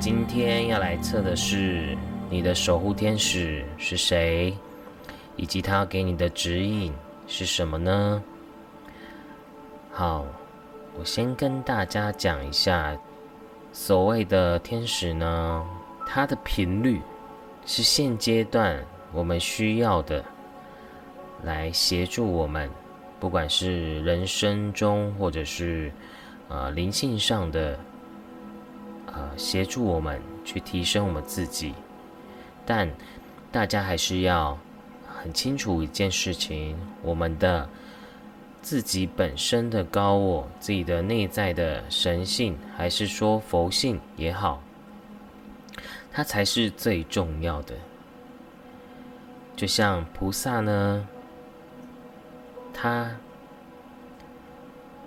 [0.00, 1.94] 今天要来测的是
[2.30, 4.56] 你的守护天使是谁，
[5.36, 6.90] 以及他给你的指引
[7.26, 8.22] 是什么呢？
[9.92, 10.24] 好，
[10.98, 12.96] 我先跟大家讲一下，
[13.72, 15.66] 所谓的天使呢，
[16.06, 17.02] 它的频率
[17.66, 18.82] 是现阶段
[19.12, 20.24] 我们需要的，
[21.42, 22.70] 来协助我们，
[23.20, 25.92] 不管是人生中或者是
[26.48, 27.78] 呃灵性上的。
[29.12, 31.74] 呃，协助我们去提升我们自己，
[32.64, 32.90] 但
[33.50, 34.56] 大家还是要
[35.06, 37.68] 很清楚一件事情：我们的
[38.62, 44.62] 自己本身的高我、自己的内在的神性，还是说佛性也好，
[46.12, 47.74] 它才是最重要的。
[49.56, 51.08] 就像菩萨呢，
[52.72, 53.10] 他。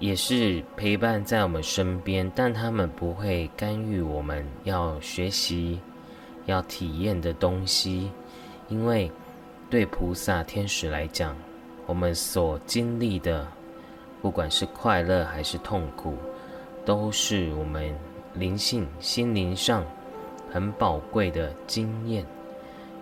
[0.04, 5.80] 也是陪伴在我们身边，但他们不会干预我们要学习、
[6.46, 8.12] 要体验的东西，
[8.68, 9.10] 因为
[9.70, 11.34] 对菩萨、天使来讲，
[11.86, 13.48] 我们所经历的，
[14.22, 16.18] 不管是快乐还是痛苦，
[16.84, 17.98] 都是我们
[18.34, 19.86] 灵性、心灵上
[20.52, 22.26] 很宝贵的经验，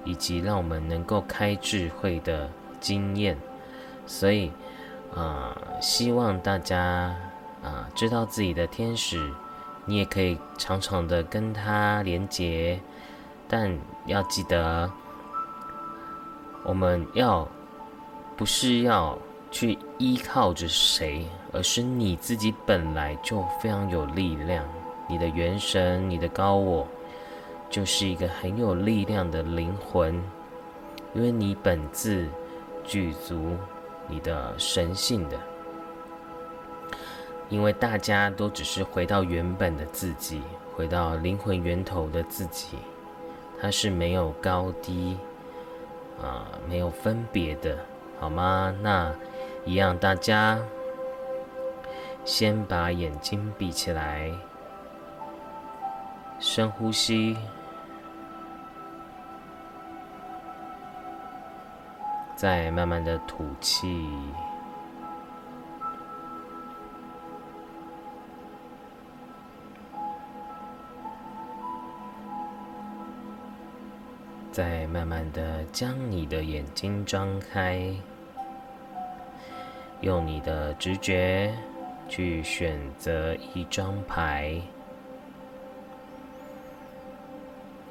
[0.05, 2.47] 以及让我们能够开智慧的
[2.79, 3.35] 经验，
[4.05, 4.51] 所以。
[5.15, 7.13] 啊，希望大家
[7.61, 9.31] 啊知道自己的天使，
[9.85, 12.79] 你也可以常常的跟他连接，
[13.47, 14.89] 但要记得，
[16.63, 17.47] 我们要
[18.37, 19.17] 不是要
[19.51, 24.63] 去依靠着谁，而是你自己本来就非常有力量，
[25.09, 26.87] 你的元神、你的高我，
[27.69, 30.23] 就是一个很有力量的灵魂，
[31.13, 32.29] 因为你本自
[32.85, 33.57] 具足。
[34.11, 35.37] 你的神性的，
[37.47, 40.41] 因为大家都只是回到原本的自己，
[40.75, 42.77] 回到灵魂源头的自己，
[43.59, 45.17] 它是没有高低
[46.21, 47.77] 啊，没有分别的，
[48.19, 48.75] 好吗？
[48.81, 49.15] 那
[49.63, 50.59] 一样，大家
[52.25, 54.29] 先把眼睛闭起来，
[56.37, 57.37] 深呼吸。
[62.41, 64.09] 再慢慢的吐气，
[74.51, 77.79] 再慢慢的将你的眼睛张开，
[79.99, 81.55] 用你的直觉
[82.09, 84.59] 去选择一张牌。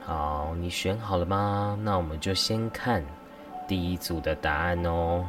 [0.01, 1.79] 好，你选好了吗？
[1.85, 3.01] 那我们就先看。
[3.71, 5.25] 第一组的答案哦。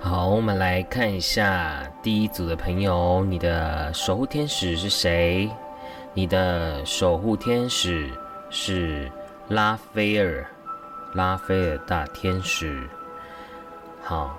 [0.00, 5.50] 好，我们来看一下第一组的朋友，你的守护天使是谁？
[6.14, 8.10] 你的守护天使
[8.48, 9.12] 是
[9.48, 10.46] 拉斐尔，
[11.12, 12.88] 拉斐尔大天使。
[14.02, 14.34] 好，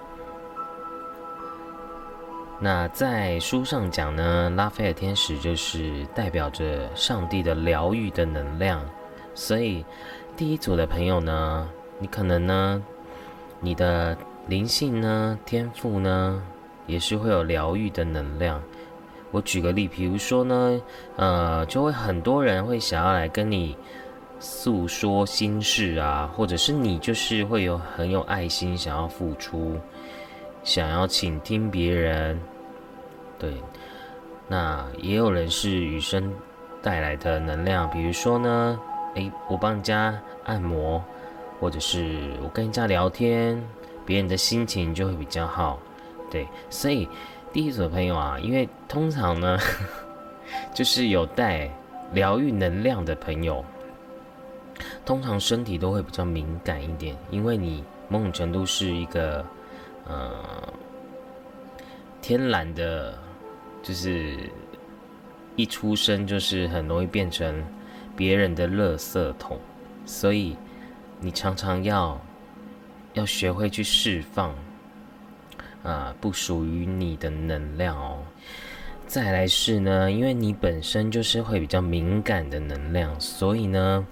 [2.59, 8.83] 那在书上讲呢，拉斐尔天使就是代表着上帝的疗愈的能量。
[9.35, 9.85] 所以，
[10.37, 11.69] 第一组的朋友呢，
[11.99, 12.81] 你可能呢，
[13.59, 16.41] 你的灵性呢、天赋呢，
[16.87, 18.63] 也是会有疗愈的能量。
[19.31, 20.81] 我举个例，比如说呢，
[21.17, 23.75] 呃，就会很多人会想要来跟你
[24.39, 29.77] 诉说心事啊，或者是你就是会有很有爱心，想要付出，
[30.63, 32.39] 想要倾听别人。
[33.37, 33.53] 对，
[34.47, 36.33] 那也有人是雨生
[36.81, 38.79] 带来的能量，比如说呢。
[39.15, 41.01] 哎，我帮人家按摩，
[41.59, 43.61] 或者是我跟人家聊天，
[44.05, 45.79] 别人的心情就会比较好。
[46.29, 47.07] 对，所以
[47.53, 49.57] 第一组的朋友啊，因为通常呢，
[50.75, 51.71] 就是有带
[52.11, 53.63] 疗愈能量的朋友，
[55.05, 59.45] 通常身体都会比较敏感一点，因为你某种程度是一个
[60.05, 60.33] 呃
[62.21, 63.17] 天然的，
[63.81, 64.37] 就是
[65.55, 67.63] 一出生就是很容易变成。
[68.15, 69.59] 别人的垃圾桶，
[70.05, 70.55] 所以
[71.19, 72.19] 你常常要
[73.13, 74.53] 要学会去释放
[75.83, 78.19] 啊，不属于你的能量哦。
[79.07, 84.05] 再来是呢，因为你本身就是会比较敏感的能量，所以呢，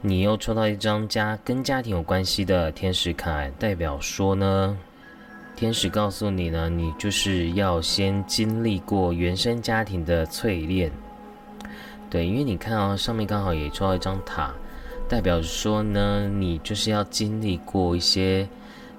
[0.00, 4.78] 你又抽到一张家跟家庭有关系的天使卡，代表说呢，
[5.54, 10.90] 天使告诉你呢，你就是要先经历过原生家庭的淬炼。
[12.12, 14.52] 对，因为你看哦，上面刚好也抽到一张塔，
[15.08, 18.46] 代表说呢，你就是要经历过一些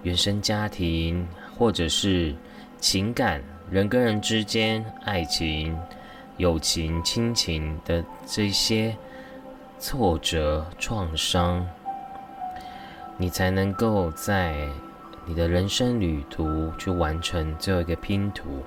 [0.02, 2.34] 原生家庭或者是
[2.80, 3.40] 情感
[3.70, 5.78] 人跟人之间爱情、
[6.38, 8.98] 友情、亲情的这些
[9.78, 11.64] 挫折、创伤，
[13.16, 14.68] 你才能够在
[15.24, 18.64] 你的人生旅途去完成最后一个拼图。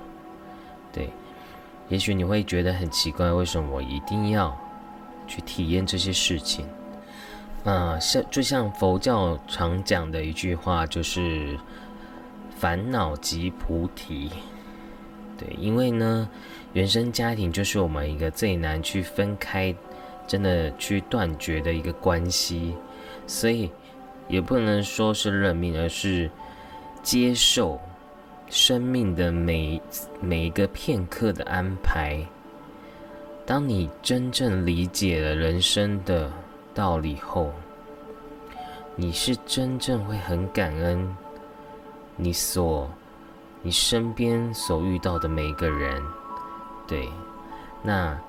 [1.89, 4.57] 也许你会觉得很奇怪，为什么我一定要
[5.25, 6.65] 去体验这些事情？
[7.63, 11.57] 啊，像就像佛教常讲的一句话，就是
[12.57, 14.31] “烦恼即菩提”。
[15.37, 16.29] 对，因为呢，
[16.73, 19.75] 原生家庭就是我们一个最难去分开、
[20.25, 22.75] 真的去断绝的一个关系，
[23.27, 23.69] 所以
[24.27, 26.29] 也不能说是认命，而是
[27.03, 27.79] 接受
[28.49, 29.81] 生命的每
[30.21, 32.25] 每一个片刻的安排。
[33.45, 36.31] 当你真正理解了人生的，
[36.73, 37.53] 道理后，
[38.95, 41.15] 你是真正会很感恩
[42.15, 42.89] 你所、
[43.61, 46.01] 你身边所遇到的每一个人，
[46.87, 47.07] 对，
[47.81, 48.19] 那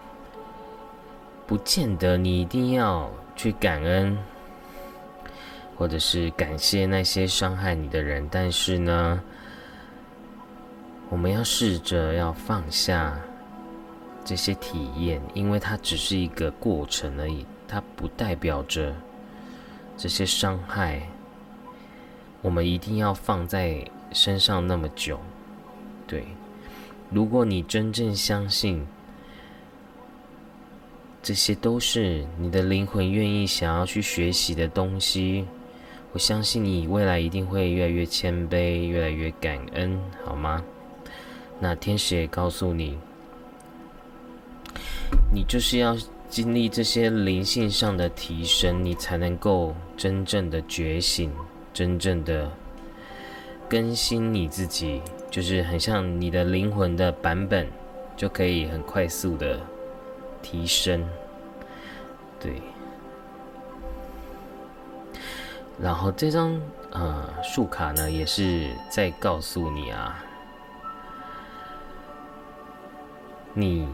[1.47, 4.17] 不见得你一定要去感恩，
[5.77, 9.21] 或者是感谢那些伤害你的人，但是呢，
[11.11, 13.19] 我们要试着要放下
[14.25, 17.47] 这些体验，因为它只是一个过程而已。
[17.67, 18.95] 它不代表着
[19.97, 21.03] 这些伤害，
[22.41, 25.21] 我们一定要放在身上那么久。
[26.07, 26.25] 对，
[27.11, 28.87] 如果你真正相信
[31.23, 35.47] 这些都是你的灵魂愿意想要去学习的东西，
[36.13, 40.65] 我相信你未来一定会越来越谦卑，越来越感恩，好吗？
[41.61, 42.99] 那天使也告诉你，
[45.33, 45.97] 你就是要。
[46.31, 51.33] 经历这些灵性上的提升，你才能够真正的觉醒，
[51.73, 52.51] 真正的
[53.67, 55.01] 更新你自己，
[55.31, 57.67] 就是很像你的灵魂的版本，
[58.15, 59.59] 就可以很快速的
[60.43, 61.03] 提升。
[62.39, 62.61] 对。
[65.81, 66.61] 然后这张
[66.91, 70.23] 呃树卡呢，也是在告诉你啊，
[73.55, 73.89] 你。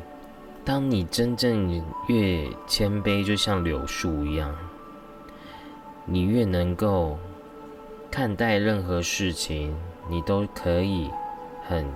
[0.66, 1.70] 当你真正
[2.08, 4.56] 越谦卑，就像柳树一样，
[6.06, 7.18] 你越能够
[8.10, 9.76] 看待任何事情，
[10.08, 11.10] 你都可以
[11.68, 11.86] 很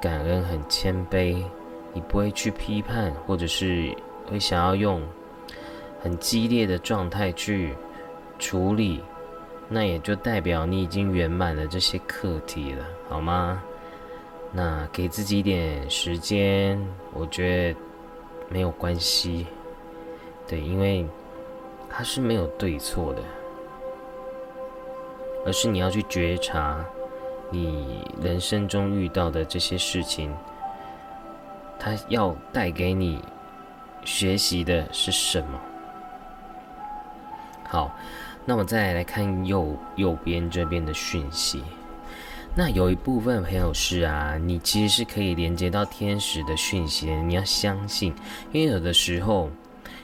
[0.00, 1.44] 感恩、很谦卑。
[1.92, 3.94] 你不会去批判，或者是
[4.26, 5.00] 会想要用
[6.02, 7.72] 很激烈的状态去
[8.36, 9.00] 处理，
[9.68, 13.62] 那也就代表你已经圆满了这些课题了，好吗？
[14.52, 16.80] 那给自己一点时间，
[17.12, 17.78] 我觉得
[18.48, 19.46] 没有关系，
[20.46, 21.06] 对，因为
[21.88, 23.22] 它是没有对错的，
[25.46, 26.84] 而是你要去觉察
[27.48, 30.34] 你人生中遇到的这些事情，
[31.78, 33.22] 它要带给你
[34.04, 35.60] 学习的是什么。
[37.68, 37.94] 好，
[38.44, 41.62] 那我再来看右右边这边的讯息。
[42.56, 48.12] 那有一部分朋友是啊，你其实是可以连接到天使的讯息，你要相信，
[48.52, 49.48] 因为有的时候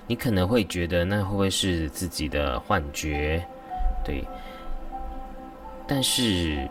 [0.07, 3.45] 你可能会觉得那会不会是自己的幻觉，
[4.05, 4.25] 对，
[5.89, 6.69] 但是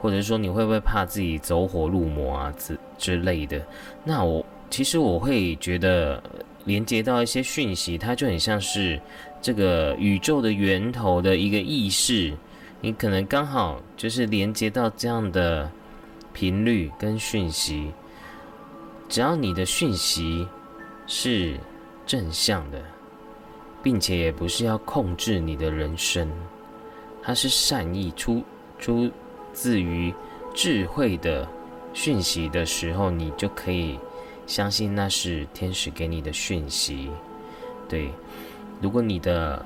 [0.00, 3.60] 或者说你会不会怕自己走火入魔啊之之类的？
[4.04, 6.22] 那我其实我会觉得
[6.64, 8.98] 连接到一些讯息，它就很像是
[9.42, 12.32] 这个宇宙的源头的一个意识。
[12.84, 15.70] 你可能刚好就是连接到这样的
[16.34, 17.90] 频率跟讯息，
[19.08, 20.46] 只要你的讯息
[21.06, 21.58] 是
[22.04, 22.84] 正向的，
[23.82, 26.30] 并且也不是要控制你的人生，
[27.22, 28.42] 它是善意出
[28.78, 29.10] 出
[29.54, 30.12] 自于
[30.52, 31.48] 智慧的
[31.94, 33.98] 讯息的时候，你就可以
[34.46, 37.08] 相信那是天使给你的讯息。
[37.88, 38.10] 对，
[38.82, 39.64] 如果你的。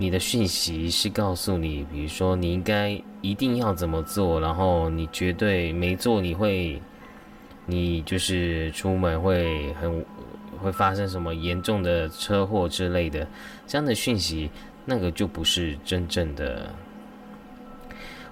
[0.00, 2.90] 你的讯息是告诉你，比如说你应该
[3.20, 6.80] 一定要怎么做，然后你绝对没做，你会，
[7.66, 10.04] 你就是出门会很
[10.62, 13.26] 会发生什么严重的车祸之类的，
[13.66, 14.48] 这样的讯息，
[14.84, 16.72] 那个就不是真正的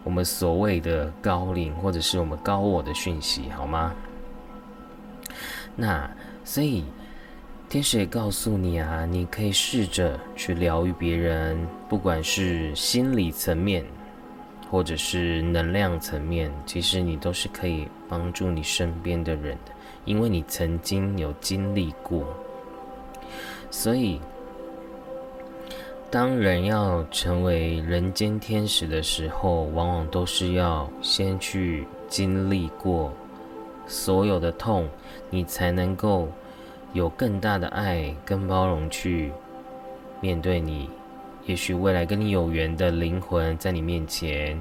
[0.04, 3.92] 我们所谓的高龄或者是我们高我的讯息，好吗？
[5.74, 6.08] 那
[6.44, 6.84] 所以。
[7.76, 11.58] 天使也告诉你啊，你可以试着去疗愈别人，
[11.90, 13.84] 不管是心理层面，
[14.70, 19.72] 或者是能量层面，其实你都是可以帮助你身边的人的，
[20.06, 22.24] 因为你曾经有经历过。
[23.70, 24.22] 所以，
[26.10, 33.12] 当人要成为人间天使的时候，往往都是要先去经历过
[33.86, 34.88] 所有的痛，
[35.28, 36.26] 你才能够
[36.96, 39.30] 有更大的爱跟包容去
[40.20, 40.88] 面对你。
[41.44, 44.60] 也许未来跟你有缘的灵魂在你面前，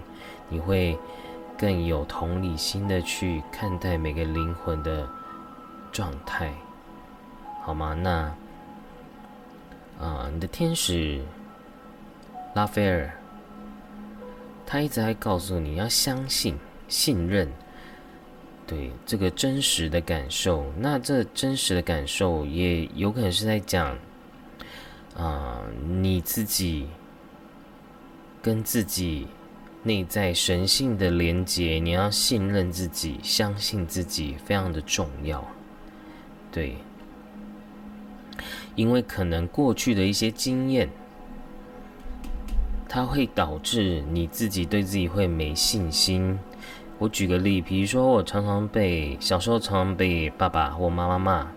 [0.50, 0.96] 你会
[1.58, 5.10] 更有同理心的去看待每个灵魂的
[5.92, 6.54] 状态，
[7.64, 7.96] 好吗？
[7.96, 8.32] 那
[10.00, 11.22] 啊，你的天使
[12.54, 13.10] 拉斐尔，
[14.66, 16.56] 他一直在告诉你要相信、
[16.88, 17.50] 信任，
[18.68, 20.66] 对这个真实的感受。
[20.78, 23.98] 那这真实的感受也有可能是在讲。
[25.18, 25.62] 啊，
[26.02, 26.88] 你自己
[28.42, 29.28] 跟自己
[29.82, 35.48] 内在神性的连接，你要信任自己，相信自己，非常的重要。
[36.52, 36.76] 对，
[38.76, 40.90] 因为可能过去的一些经验，
[42.90, 46.38] 它会导致你自己对自己会没信心。
[46.98, 51.48] 我举个例，比如说我常常被小时候常常被爸爸或妈妈骂，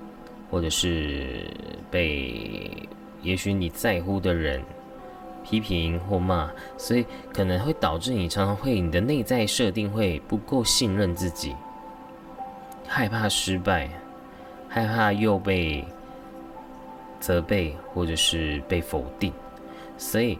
[0.50, 1.50] 或者是
[1.90, 2.88] 被。
[3.20, 4.62] 也许你在乎的人
[5.42, 7.04] 批评或骂，所以
[7.34, 11.52] 可能会导致你常常会你的内在设定会不够信任自己，
[12.86, 13.90] 害怕失败，
[14.68, 15.84] 害怕又被
[17.18, 19.32] 责备或者是被否定，
[19.96, 20.38] 所以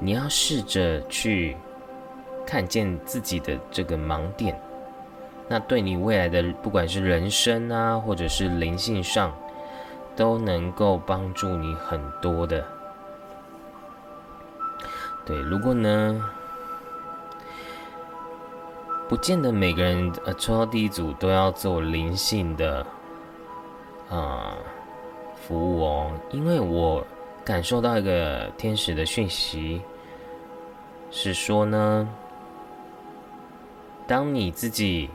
[0.00, 1.56] 你要试着去
[2.46, 4.58] 看见自己的这个盲点，
[5.48, 9.34] 那对你未来的不管是人生啊，或者是灵性上。
[10.16, 12.64] 都能够帮助你很多的。
[15.26, 16.24] 对，如果呢，
[19.10, 22.86] 不见得每个人呃抽到第一组都要做灵性的
[24.08, 24.56] 啊
[25.46, 27.06] 服务哦，因为我
[27.44, 29.82] 感受到一个天使的讯息，
[31.10, 32.08] 是说呢，
[34.06, 35.10] 当你自己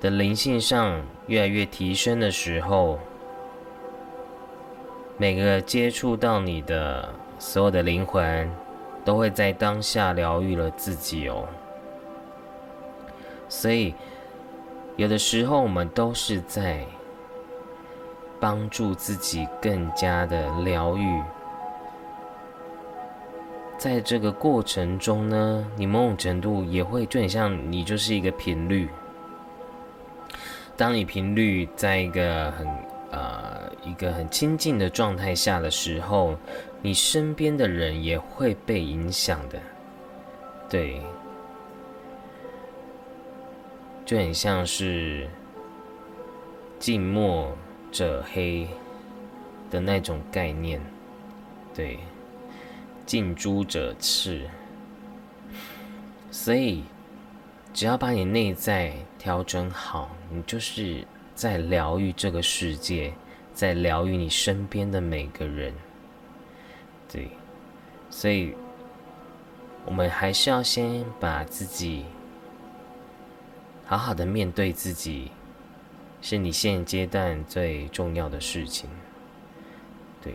[0.00, 2.98] 的灵性上越来越提升的时候。
[5.18, 8.50] 每个接触到你的所有的灵魂，
[9.02, 11.48] 都会在当下疗愈了自己哦。
[13.48, 13.94] 所以，
[14.96, 16.84] 有的时候我们都是在
[18.38, 21.22] 帮助自己更加的疗愈。
[23.78, 28.88] 在这个过程中呢，你某种程度也会就很像你就是一个频率。
[30.76, 32.66] 当你频率在一个很
[33.10, 33.56] 呃。
[33.84, 36.36] 一个很亲近的状态下的时候，
[36.82, 39.60] 你身边的人也会被影响的，
[40.68, 41.00] 对，
[44.04, 45.28] 就很像是
[46.80, 47.56] 近墨
[47.92, 48.66] 者黑
[49.70, 50.80] 的那种概念，
[51.72, 52.00] 对，
[53.06, 54.50] 近朱者赤，
[56.30, 56.84] 所以
[57.72, 63.14] 只要把你内在调整好，你就是在疗愈这个世界。
[63.54, 65.72] 在疗愈你身边的每个人，
[67.10, 67.30] 对，
[68.10, 68.54] 所以，
[69.86, 72.04] 我们还是要先把自己
[73.86, 75.30] 好好的面对自己，
[76.20, 78.90] 是你现阶段最重要的事情。
[80.20, 80.34] 对，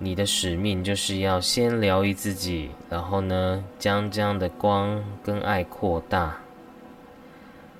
[0.00, 6.36] 你的使命就是要先疗愈自己，然后呢，将这样的光跟爱扩大。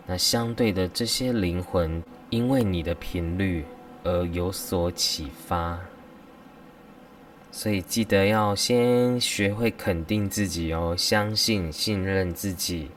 [0.06, 2.00] 那相对的这些灵魂。
[2.30, 3.64] 因为你的频率
[4.04, 5.80] 而有所启发，
[7.50, 12.88] 所以记得要先学会肯定自己哦，相信、信任自己，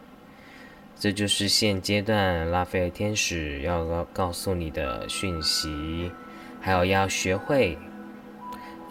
[0.99, 6.11] 这就是现阶段拉斐尔天使要告告诉你的讯息。
[6.61, 7.75] 还有要学会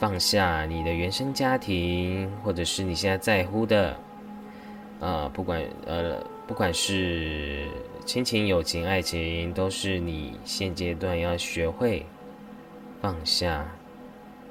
[0.03, 3.97] 放下你的原生家庭，或者是你现在在乎的，
[4.99, 7.69] 啊，不管呃，不管是。
[8.05, 12.05] 亲情、友情、爱情，都是你现阶段要学会
[13.01, 13.65] 放下、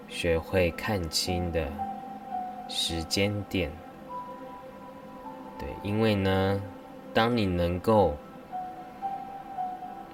[0.08, 1.68] 学会看清的
[2.70, 3.70] 时间点。
[5.60, 6.62] 对，因为呢，
[7.14, 8.16] 当你能够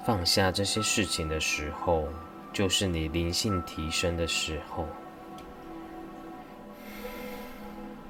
[0.03, 2.05] 放下这些事情的时候，
[2.51, 4.87] 就是你灵性提升的时候。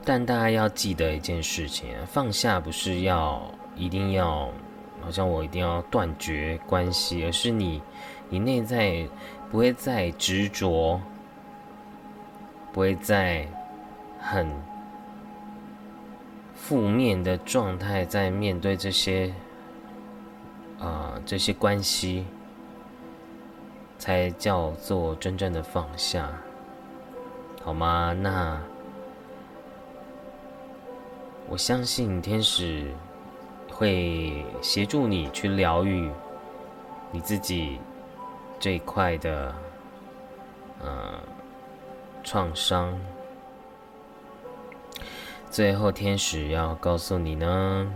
[0.07, 3.41] 但大家要记得一件事情：放下不是要
[3.75, 4.49] 一定要。
[4.99, 7.81] 好像我一定要断绝关系，而是你，
[8.29, 9.07] 你内在
[9.49, 10.99] 不会再执着，
[12.73, 13.47] 不会再
[14.19, 14.49] 很
[16.53, 19.33] 负面的状态在面对这些
[20.77, 22.25] 啊这些关系，
[23.97, 26.29] 才叫做真正的放下，
[27.63, 28.13] 好吗？
[28.19, 28.59] 那
[31.49, 32.93] 我相信天使。
[33.69, 36.09] 会协助你去疗愈
[37.11, 37.77] 你自己
[38.59, 39.53] 这一块的
[40.81, 41.21] 呃
[42.23, 42.99] 创伤。
[45.51, 47.93] 最后，天使要告诉你呢，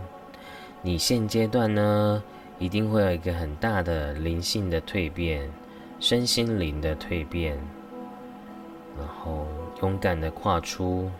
[0.82, 2.22] 你现阶段呢，
[2.60, 5.50] 一定会有一个很大的灵性的蜕变，
[5.98, 7.58] 身心灵的蜕变，
[8.96, 9.48] 然后
[9.80, 11.10] 勇敢的跨出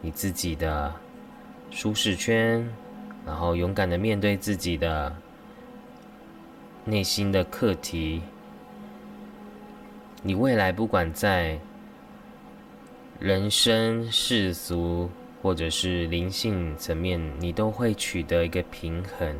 [0.00, 0.94] 你自己的
[1.72, 2.64] 舒适圈，
[3.26, 5.12] 然后勇敢的面对自己的
[6.84, 8.22] 内心的课题。
[10.22, 11.58] 你未来不管在
[13.18, 15.10] 人生世俗。
[15.42, 19.36] 或者是灵性层面，你都会取得一个平衡。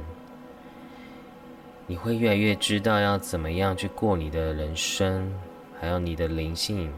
[1.86, 5.32] 你会越来越知道要怎么样去过你的人生，
[5.80, 6.92] 还有你的灵性，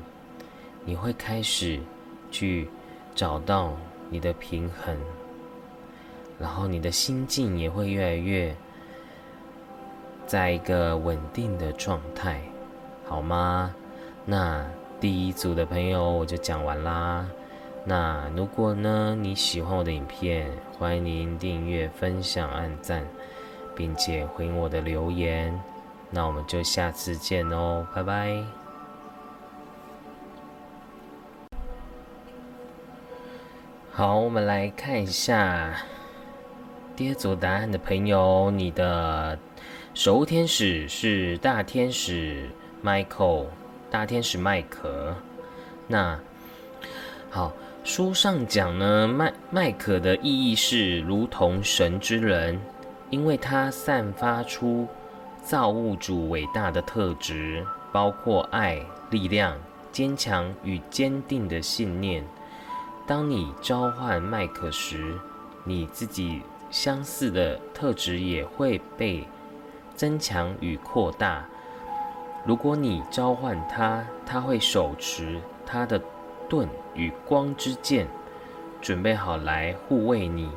[0.86, 1.78] 你会开始
[2.30, 2.66] 去
[3.14, 3.76] 找到
[4.08, 4.96] 你的平衡，
[6.38, 8.54] 然后你的心境也会越来越
[10.26, 12.40] 在一个稳定的状态，
[13.04, 13.74] 好吗？
[14.24, 14.64] 那
[15.00, 17.28] 第一组的朋友我就讲完啦。
[17.84, 23.06] 那如果呢你喜欢我的影片，欢迎您订阅、分享、按赞，
[23.74, 25.60] 并且回应我的留言。
[26.10, 28.42] 那我们就下次见哦，拜拜。
[33.92, 35.74] 好，我们来看一下
[36.96, 39.36] 第二组答案的朋友，你的
[39.94, 42.48] 守护天使是大天使
[42.84, 43.46] Michael，
[43.90, 45.16] 大天使麦克。
[45.88, 46.18] 那
[47.30, 47.52] 好。
[47.82, 52.58] 书上讲呢，麦麦克的意义是如同神之人，
[53.10, 54.88] 因为他散发出
[55.42, 58.80] 造物主伟大的特质，包括爱、
[59.10, 59.54] 力量、
[59.92, 62.24] 坚强与坚定的信念。
[63.06, 65.18] 当你召唤麦克时，
[65.62, 66.40] 你自己
[66.74, 69.24] 相似的特质也会被
[69.94, 71.46] 增强与扩大。
[72.44, 76.02] 如果你召唤他，他会手持他的。
[76.46, 78.06] 盾与光之剑，
[78.80, 80.50] 准备好来护卫你。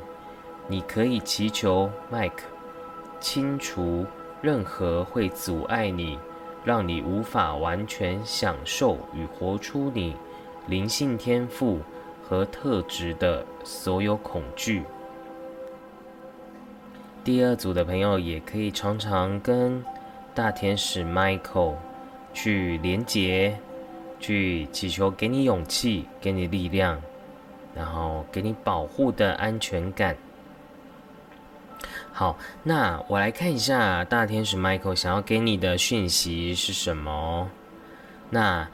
[0.67, 2.43] 你可以祈求麦克
[3.21, 4.05] 清除
[4.41, 6.19] 任何会阻碍你、
[6.65, 10.17] 让你无法完全享受与活出你
[10.67, 11.79] 灵性天赋
[12.21, 14.83] 和特质的所有恐惧。
[17.27, 19.83] 第二组的朋友也可以常常跟
[20.33, 21.75] 大天使 Michael
[22.33, 23.59] 去连接。
[24.17, 26.99] 去祈求给你勇气，给你力量，
[27.75, 30.15] 然后给你保护的安全感。
[32.13, 37.49] 好，那我来看一下大天使 Michael 想要给你的讯息是什么。
[38.29, 38.65] 那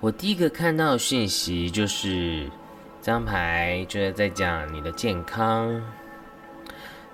[0.00, 2.48] 我第一个看到的讯息就是
[3.02, 5.80] 这张牌，就是在讲你的健康。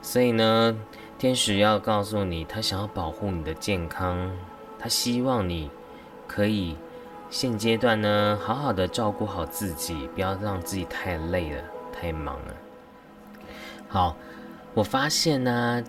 [0.01, 0.77] 所以呢，
[1.19, 4.31] 天使要告诉你，他想要保护你的健康，
[4.79, 5.71] 他希望你
[6.27, 6.77] 可以。
[7.31, 12.55] 现阶段呢，好好的照顾好自己，不要让自己太累了、太忙了。
[13.87, 14.17] 好，
[14.73, 15.85] 我发现呢，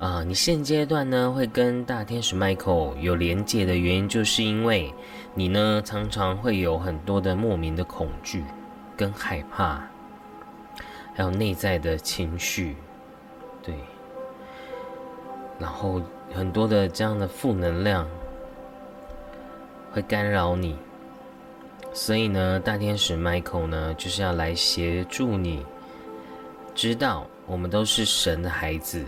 [0.00, 4.92] 啊，你现阶段呢会跟大天使 Michael 有连接的原因，就是因为
[5.34, 8.42] 你呢常常会有很多的莫名的恐惧
[8.96, 9.80] 跟害怕，
[11.14, 12.74] 还有内在的情绪，
[13.66, 13.74] 对，
[15.58, 16.00] 然后
[16.32, 18.08] 很多的这样的负能量。
[19.92, 20.76] 会干扰你，
[21.94, 25.64] 所以呢，大天使 Michael 呢，就是要来协助你，
[26.74, 29.02] 知道我们都是神的孩子，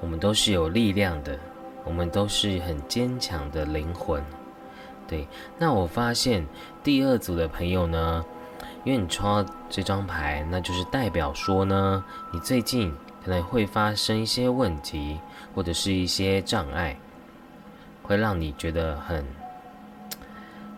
[0.00, 1.36] 我们都是有力量的，
[1.84, 4.22] 我们都是很坚强的灵魂。
[5.08, 5.26] 对，
[5.58, 6.46] 那我发现
[6.84, 8.24] 第二组的朋友呢，
[8.84, 12.94] 因为你抽到这张牌，那就是代表说呢，你最近
[13.24, 15.18] 可能会发生一些问题，
[15.54, 16.96] 或者是一些障碍，
[18.02, 19.24] 会让你觉得很。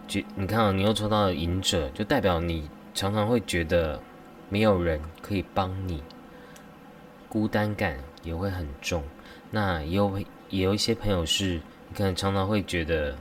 [0.08, 4.00] 觉你看啊，你又抽到了隐者，就代表你常常会觉得
[4.48, 6.02] 没有人可以帮你，
[7.28, 9.02] 孤单感也会很重。
[9.50, 10.18] 那也有
[10.50, 13.16] 也有一些朋友是，你可能常常会觉得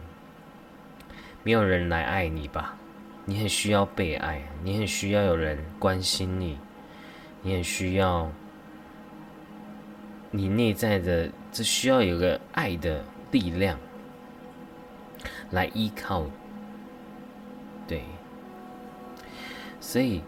[1.43, 2.75] 没有人来爱你吧？
[3.23, 6.57] 你很需要被爱，你很需要有人关心你，
[7.43, 8.29] 你很需要
[10.31, 13.77] 你内在的这需要有个爱的力量
[15.51, 16.25] 来依靠。
[17.87, 18.01] 对，
[19.79, 20.21] 所以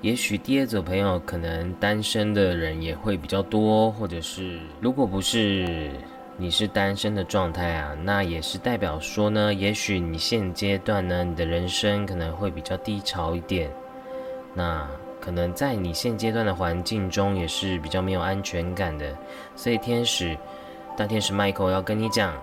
[0.00, 5.90] 也许第二组朋友可能单身的人也会比较多，或者是如果不是
[6.38, 13.70] 你是单身的状态啊，那也是代表说呢，也许你现阶段呢，你的人生可能会比较低潮一点。
[14.54, 14.88] 那
[15.22, 19.16] 可能在你现阶段的环境中也是比较没有安全感的，
[19.54, 20.36] 所以天使
[20.96, 22.34] 大天使 Michael 要跟你讲，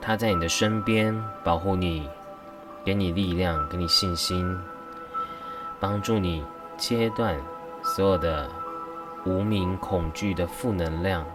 [0.00, 2.08] 他在你的身边保护你，
[2.84, 4.56] 给你力量，给你信心，
[5.80, 6.44] 帮助你
[6.76, 7.36] 切断
[7.82, 8.48] 所有的
[9.26, 11.26] 无名恐惧的负能量，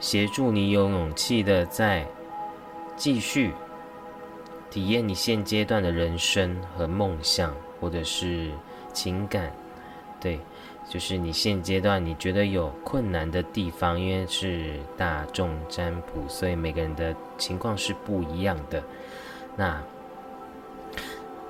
[0.00, 2.06] 协助你有勇气的在
[2.94, 3.54] 继续
[4.68, 8.50] 体验你现阶段的人生和梦想，或者是
[8.92, 9.50] 情感。
[10.20, 10.38] 对，
[10.86, 18.82] 就是你现阶段你觉得有困难的地方，因为是大众占卜，所以每个人的情况是不一样的。
[19.56, 19.82] 那，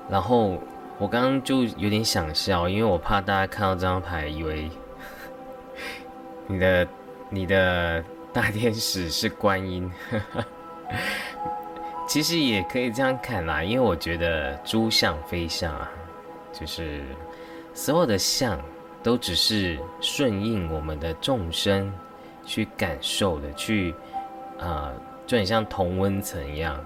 [0.09, 0.57] 然后
[0.97, 4.71] 我刚刚就有点想笑，因为我怕大家看到这张牌，以为
[6.47, 6.87] 你的
[7.29, 9.91] 你的大天使是观音。
[12.07, 15.91] 其实也可以这样看啦，因为我觉得诸相非相啊，
[16.53, 17.03] 就是。
[17.73, 18.59] 所有的相，
[19.01, 21.91] 都只是顺应我们的众生
[22.45, 23.93] 去感受的，去
[24.59, 24.91] 啊，
[25.25, 26.83] 就很像同温层一样。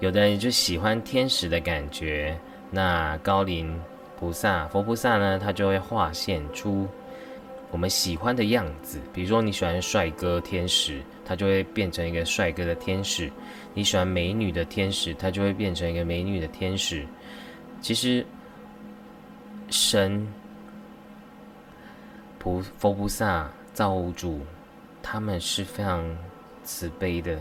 [0.00, 2.38] 有的人就喜欢天使的感觉，
[2.70, 3.74] 那高龄
[4.18, 6.86] 菩萨、佛菩萨呢，他就会化现出
[7.70, 9.00] 我们喜欢的样子。
[9.12, 13.28] 比如说你喜欢帅哥天使，他就会变成一个帅哥的天使；
[13.74, 17.06] 你喜欢美女的天使，他就会变成一个美女的天使。
[17.80, 18.24] 其实。
[19.70, 20.26] 神、
[22.38, 24.40] 菩佛菩萨、造物主，
[25.02, 26.04] 他们是非常
[26.64, 27.38] 慈悲的，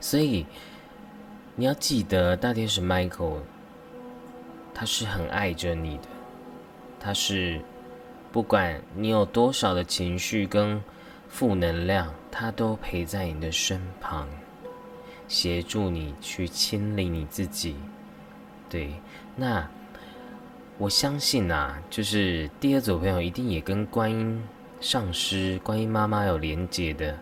[0.00, 0.44] 所以
[1.54, 3.38] 你要记得，大天使 Michael，
[4.74, 6.08] 他是很爱着你的，
[6.98, 7.60] 他是
[8.32, 10.82] 不管你有多少的情绪跟
[11.28, 14.28] 负能量，他都陪在你的身旁，
[15.28, 17.76] 协助你去清理你自己。
[18.68, 18.92] 对，
[19.36, 19.68] 那。
[20.80, 24.42] 我相信呐，就是第二组朋友一定也跟观音
[24.80, 27.18] 上师、观音妈妈有连接的，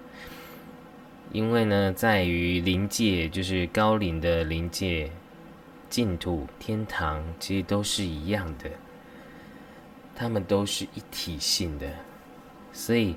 [1.33, 5.11] 因为呢，在于灵界，就是高龄的灵界、
[5.91, 8.71] 净土、天堂，其实都是一样的，
[10.15, 11.87] 他们都是一体性的，
[12.73, 13.17] 所以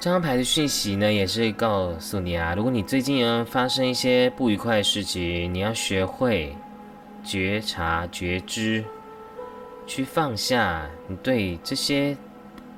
[0.00, 6.52] 这张牌的讯息呢，也是告诉你啊，如果你最近呢发生一些不愉快的事情，你要学会
[7.22, 8.84] 觉察、觉知。
[9.86, 12.16] 去放下你对这些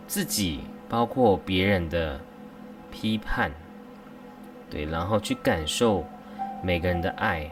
[0.06, 2.20] 自己，包括别人的
[2.90, 3.50] 批判，
[4.68, 6.04] 对，然后去感受
[6.62, 7.50] 每个人的爱。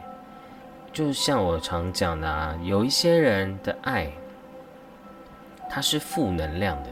[0.91, 4.11] 就像我常讲的啊，有一些人的爱，
[5.69, 6.89] 它是负能量的，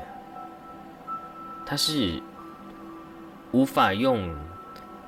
[1.66, 2.22] 它是
[3.52, 4.34] 无法用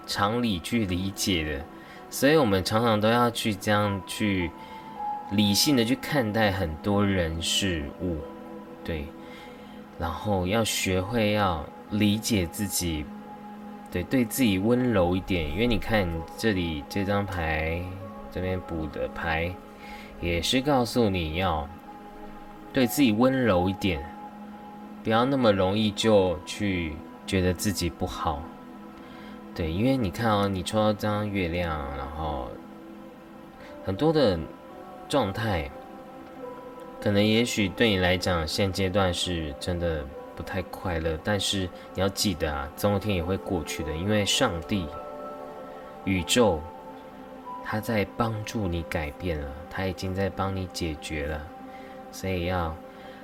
[0.06, 1.66] 常理去理解的，
[2.10, 4.52] 所以我们常常都要去这样去。
[5.32, 8.18] 理性的去看待很多人事物，
[8.84, 9.06] 对，
[9.98, 13.04] 然后要学会要理解自己，
[13.92, 15.50] 对，对自己温柔一点。
[15.50, 16.08] 因为你看
[16.38, 17.82] 这里这张牌
[18.32, 19.52] 这边补的牌，
[20.22, 21.68] 也是告诉你要
[22.72, 24.08] 对自己温柔一点，
[25.04, 26.94] 不要那么容易就去
[27.26, 28.44] 觉得自己不好。
[29.56, 32.48] 对，因为你看哦，你抽到这张月亮，然后
[33.84, 34.40] 很多的。
[35.08, 35.70] 状态，
[37.00, 40.04] 可能也许对你来讲，现阶段是真的
[40.36, 41.18] 不太快乐。
[41.24, 43.92] 但是你要记得啊，总有一天也会过去的。
[43.96, 44.88] 因为上帝、
[46.06, 46.60] 宇宙，
[47.64, 51.42] 他在帮助你改变了，他已经在帮你解决了。
[52.12, 52.76] 所以要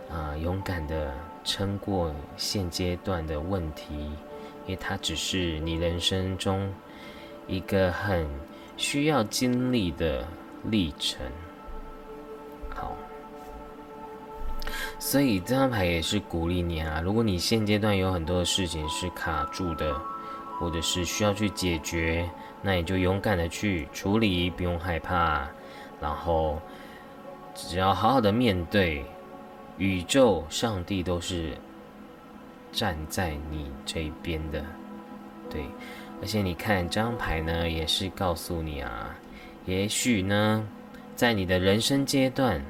[0.09, 1.11] 啊勇敢的
[1.43, 3.95] 撑过现阶段的问题，
[4.65, 6.71] 因为它只是你人生中
[7.47, 8.27] 一个很
[8.77, 10.27] 需要经历的
[10.65, 11.19] 历程。
[15.01, 17.01] 所以这张牌也是鼓励你啊！
[17.03, 19.99] 如果你现阶段有很多的事情是卡住的，
[20.59, 22.29] 或者是需要去解决，
[22.61, 25.47] 那你就勇敢的去处理，不用害怕，
[25.99, 26.61] 然后
[27.55, 29.03] 只要好好的面对，
[29.79, 31.57] 宇宙、上帝都是
[32.71, 34.63] 站在你这边的，
[35.49, 35.65] 对。
[36.21, 39.15] 而且你看这张牌呢，也是告诉你啊，
[39.65, 40.63] 也许呢，
[41.15, 42.63] 在你的人生阶段。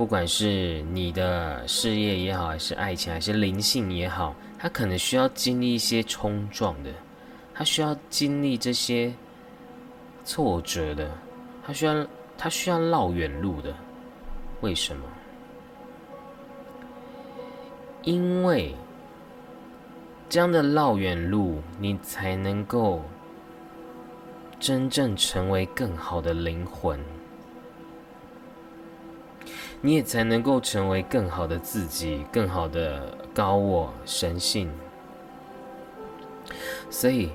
[0.00, 6.90] 不管是你的事业也好，还是爱情，还是灵性也好，他可能需要经历一些冲撞的，
[7.52, 9.12] 他需要经历这些
[10.24, 11.10] 挫折的，
[11.62, 12.06] 他需要
[12.38, 13.74] 他需要绕远路的。
[14.62, 15.04] 为什么？
[18.00, 18.74] 因为
[20.30, 23.02] 这样的绕远路，你才能够
[24.58, 26.98] 真正成为更好的灵魂。
[29.82, 34.70] 你也才能够成为更好的自己，更好的高我神性。
[36.90, 37.30] 所以，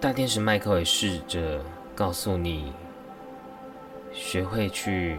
[0.00, 1.60] 大天使麦克也试着
[1.94, 2.72] 告诉你，
[4.12, 5.18] 学会去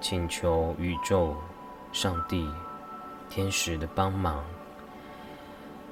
[0.00, 1.36] 请求宇宙、
[1.92, 2.48] 上帝、
[3.28, 4.42] 天使的帮忙。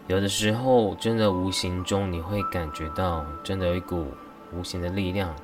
[0.06, 4.06] 有的时候，真的无形中你会感觉到，真的有一股
[4.52, 5.34] 无形的力量，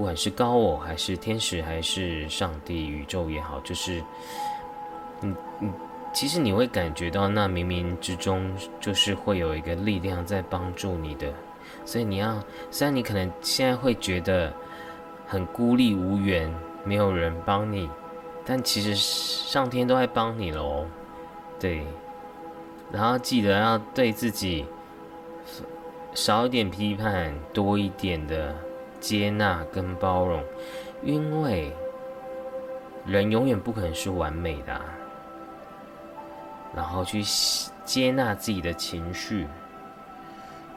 [0.00, 4.02] 不管是高我，还是天使，还是上帝、宇宙也好，就是，
[5.20, 5.70] 嗯嗯。
[6.10, 11.30] 其实你会感觉到，那冥冥之中就是会有一个力量在帮助你的，
[11.84, 14.50] 所以你要，虽然你可能现在会觉得
[15.26, 16.50] 很孤立无援，
[16.82, 17.86] 没有人帮你，
[18.46, 20.86] 但其实上天都在帮你喽，
[21.58, 21.84] 对。
[22.90, 24.64] 然后记得要对自己
[26.14, 28.56] 少一点批判，多一点的
[29.00, 30.42] 接纳跟包容，
[31.02, 31.72] 因为
[33.06, 34.80] 人永远不可能是完美的。
[36.72, 37.20] 然后去
[37.84, 39.48] 接纳自己的情绪，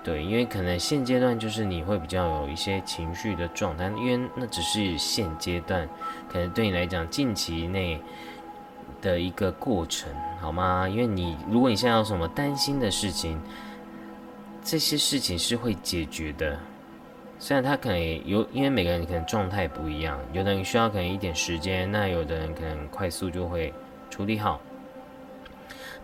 [0.04, 5.88] 对，因为可能现阶段就是你会比较有一些情绪的状态，因为那只是现阶段，
[6.32, 8.02] 可能对你来讲近期内
[9.04, 10.90] 的一个过程，好吗？
[10.90, 13.40] 因为你如果你现在有什么担心的事情，
[14.64, 16.58] 这些事情是会解决的，
[17.44, 23.74] 虽然他可能有，因为每个人可能状态不一样，有的人需要可能一点时间，那有的人可能快速就会
[24.10, 24.62] 处理好。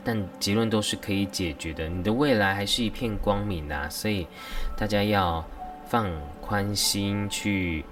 [0.03, 4.27] 但结论都是可以解决的，你的未来还是一片光明的，所以
[4.75, 5.41] 大家要
[5.87, 7.85] 放宽心，去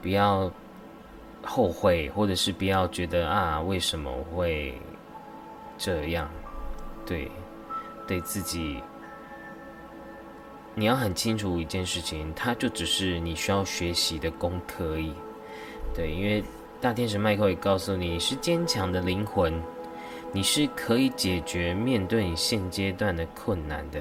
[0.00, 0.48] 不要
[1.42, 4.72] 后悔，或者是不要觉得啊为什么会
[5.76, 6.30] 这样？
[7.04, 7.28] 对，
[8.06, 8.80] 对自己，
[10.80, 15.12] 你要很清楚一件事情，它就只是你需要学习的功课而已。
[15.94, 16.42] 对，因为
[16.80, 19.60] 大天使麦克也告诉你是坚强的灵魂。
[20.32, 24.00] 你是可以解决面对你现阶段的困难的，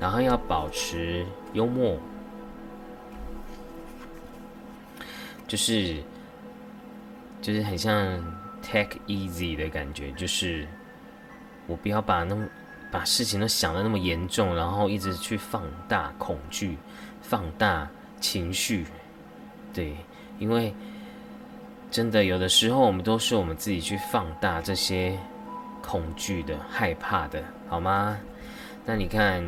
[0.00, 1.96] 然后要保持幽默，
[5.46, 5.98] 就是
[7.40, 7.94] 就是很像
[8.60, 10.66] take easy 的感觉，就是
[11.68, 12.34] 我不要把那
[12.90, 16.76] 把事情都想的那么严重，然后一直去放大恐惧、
[17.22, 17.88] 放大
[18.20, 18.86] 情绪，
[19.72, 19.96] 对，
[20.38, 20.74] 因为。
[21.92, 25.18] 真的，有的时候我们都是我们自己去放大这些
[25.82, 28.16] 恐惧的、害怕的，好吗？
[28.86, 29.44] 那你看，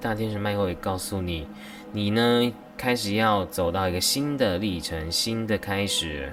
[0.00, 1.46] 大天使麦克也告诉你，
[1.92, 6.32] 你呢开始要走到一个新的历程、新的开始。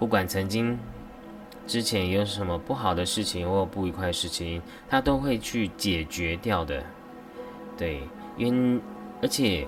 [0.00, 0.76] 不管曾经
[1.66, 6.82] 之前有什么不好的事情或不愉快的事情，他都会去解决掉的。
[7.76, 8.02] 对，
[8.36, 8.80] 因
[9.20, 9.66] 而且。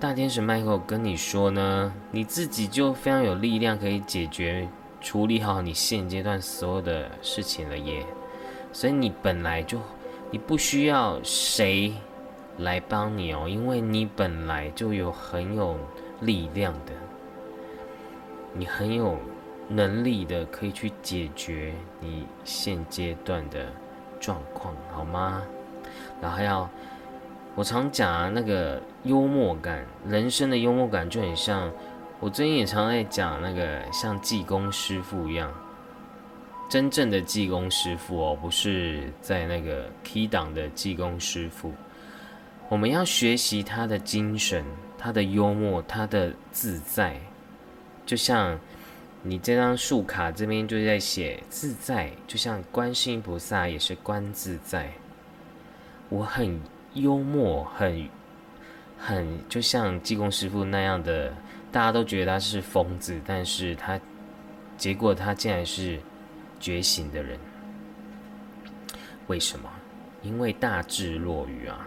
[0.00, 4.66] 大天使麦克跟你说呢，你自己就非常有力量，可以解决、
[4.98, 8.06] 处理好你现阶段所有的事情了耶。
[8.72, 9.78] 所以你本来就，
[10.30, 11.92] 你不需要谁
[12.56, 15.76] 来帮你哦，因为你本来就有很有
[16.22, 16.92] 力量的，
[18.54, 19.18] 你很有
[19.70, 23.72] 能力的，可以去解决你现阶段的
[24.20, 25.40] 状况，好吗？
[26.20, 26.68] 然后要。
[27.56, 31.70] 我常讲啊，那个幽默感，人生的幽默感就很像。
[32.20, 35.52] 我最近也常在讲那个像济公师傅一样，
[36.68, 41.72] 真正的济公师傅哦，不是在那个 Key 档的济公师傅。
[42.68, 44.64] 我们要学习他的精神，
[44.96, 47.16] 他的幽默，他的自在。
[48.06, 48.58] 就像
[49.22, 54.92] 你这张树卡这边就在写自在，就像观世音菩萨也是观自在。
[56.08, 56.60] 我很。
[56.94, 58.08] 幽默很
[58.98, 61.32] 很就像济公师傅那样的，
[61.70, 64.00] 大家都觉得他是疯子，但是他
[64.76, 66.00] 结果他竟然是
[66.58, 67.38] 觉醒的人。
[69.28, 69.70] 为什么？
[70.20, 71.86] 因为大智若愚啊！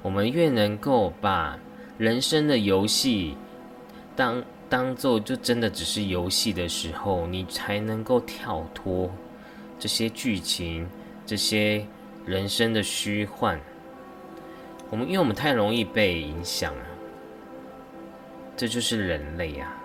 [0.00, 1.58] 我们越能够把
[1.98, 3.36] 人生的游戏
[4.16, 9.10] 当当做就真的只是游戏的时候，你才能够跳脱
[9.80, 10.88] 这些剧情、
[11.26, 11.84] 这些
[12.24, 13.60] 人生的虚幻。
[14.88, 16.84] 我们因为我们太容易被影响了，
[18.56, 19.76] 这就是人类呀。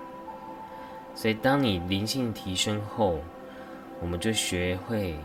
[1.15, 3.19] 所以当你灵性提升后，
[3.99, 5.15] 我们就学会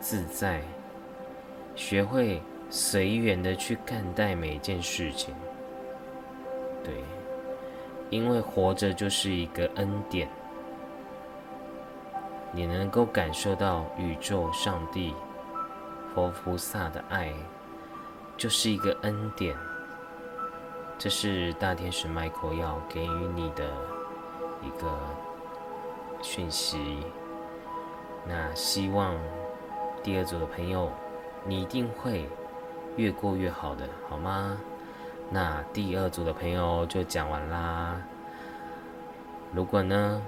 [0.00, 0.62] 自在，
[1.74, 5.34] 学会随缘的去看待每件事情。
[6.84, 6.94] 对，
[8.12, 10.28] 因为活着就是一个恩典，
[12.52, 15.14] 你能够感受到宇宙、上帝、
[16.14, 17.32] 佛菩萨的爱。
[18.34, 19.54] 就是一个恩典，
[20.98, 23.70] 这是大天使 Michael 要给予你的
[24.62, 24.98] 一个
[26.22, 27.04] 讯息。
[28.26, 29.14] 那希望
[30.02, 30.90] 第二组的朋友，
[31.44, 32.28] 你一定会
[32.96, 34.58] 越过越好的，好吗？
[35.32, 37.96] 那第二组的朋友就讲完啦。
[39.54, 40.20] 如果呢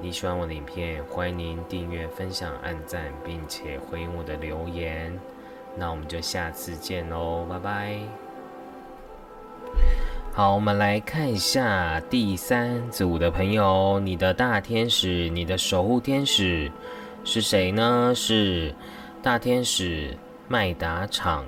[0.00, 5.12] 你喜欢我的影片，欢迎您订阅、分享、按赞，并且回应我的留言。
[5.76, 7.98] 那我们就下次见喽，拜拜。
[10.32, 16.72] 好，我们来看一下第三组的朋友，你的大天使，你的守护天使
[17.22, 18.14] 是谁呢？
[18.14, 18.74] 是
[19.22, 20.16] 大天使
[20.48, 21.44] 麦达场。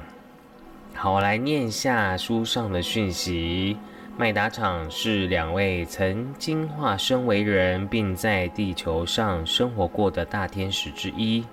[0.95, 3.77] 好，我来念一下书上的讯息。
[4.17, 11.45] 麦达场是两位曾经化身为人，并在地球上生活过的大天使之一。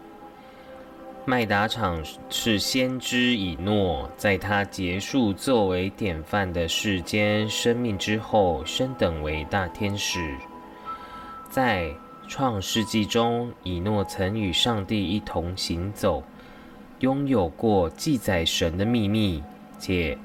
[1.26, 10.36] 麦达场是先知以诺，在他结束作为典范的世间生命之后，升等为大天使。
[11.50, 11.92] 在
[12.28, 16.24] 创世纪中，以诺曾与上帝一同行走，
[17.00, 19.42] 拥有过记载神的秘密，
[19.78, 20.18] 且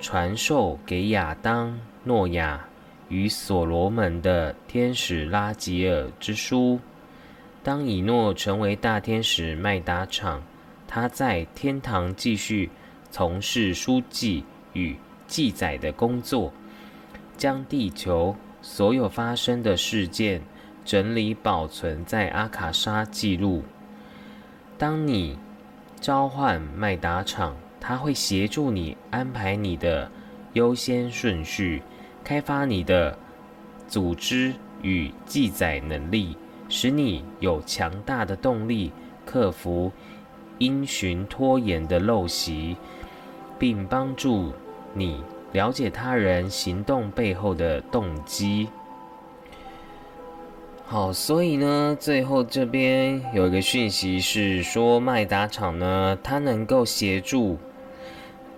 [0.00, 2.66] 传授给亚当、诺亚
[3.08, 6.80] 与所罗门的天使拉吉尔之书。
[7.62, 10.42] 当以诺成为大天使麦达场，
[10.88, 12.68] 他在天堂继续
[13.10, 14.96] 从事书记与
[15.28, 16.52] 记载的工作，
[17.36, 20.42] 将地球所有发生的事件
[20.84, 23.62] 整理保存在阿卡莎记录。
[24.76, 25.36] 当你
[26.00, 30.10] 召唤麦达场，他会协助你安排你的
[30.52, 31.82] 优先顺序，
[32.24, 33.18] 开发你的
[33.86, 36.36] 组织与记载能力。
[36.70, 38.92] 使你有强大的动力，
[39.24, 39.90] 克服
[40.58, 42.76] 因循拖延的陋习，
[43.58, 44.52] 并帮助
[44.92, 48.68] 你了解他人行动背后的动机。
[50.90, 57.58] 好，所以呢，最后这边有一个讯息是说，麦达厂呢，它能够协助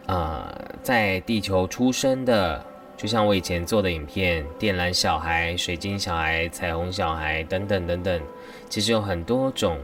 [0.07, 0.49] 啊，
[0.81, 2.64] 在地球出生的。
[2.97, 8.23] 就像我以前做的影片，电缆小孩、水晶小孩、彩虹小孩等等等等，
[8.69, 9.77] 其实有很多种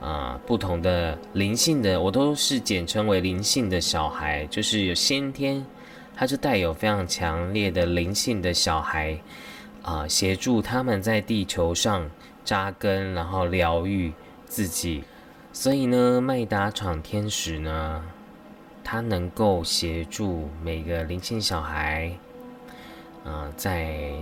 [0.00, 5.64] 啊不同的灵性的，我都是简称为灵性的小孩，就是有先天，
[6.16, 9.16] 他是带有非常强烈的灵性的小孩
[9.82, 12.08] 啊，协助他们在地球上
[12.44, 14.12] 扎根，然后疗愈
[14.46, 15.04] 自己。
[15.52, 18.04] 所以呢，麦达场天使呢，
[18.82, 22.12] 他能够协助每个灵性小孩。
[23.24, 24.14] 啊，在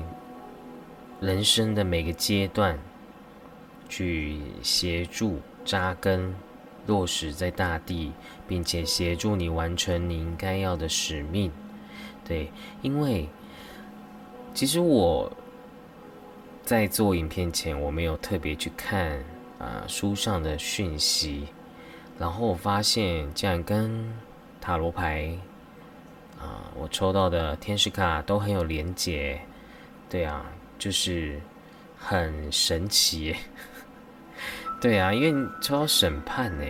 [1.21, 2.79] 人生的每个阶段，
[3.89, 6.35] 去协助扎根、
[6.87, 8.13] 落实在大地，
[8.47, 11.51] 并且协助你完成你应该要的使命。
[12.27, 12.51] 对，
[12.83, 13.29] 因为
[14.53, 15.33] 其实我
[16.71, 19.19] 在做影片前，我没有特别去看
[19.59, 21.49] 啊书上的讯息，
[22.17, 24.09] 然后我发现竟然跟
[24.61, 25.37] 塔罗牌。
[26.39, 29.37] 啊，我抽到的天使卡都很有连结，
[30.09, 30.47] 对啊，
[30.79, 31.41] 就是
[31.99, 33.35] 很神奇，
[34.81, 36.65] 对啊，因为抽到审判呢，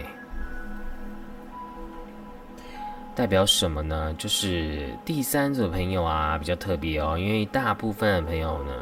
[3.15, 4.15] 代表什么呢？
[4.15, 8.73] 就是第三组朋友啊，比较特别哦，因为大部分的朋友呢，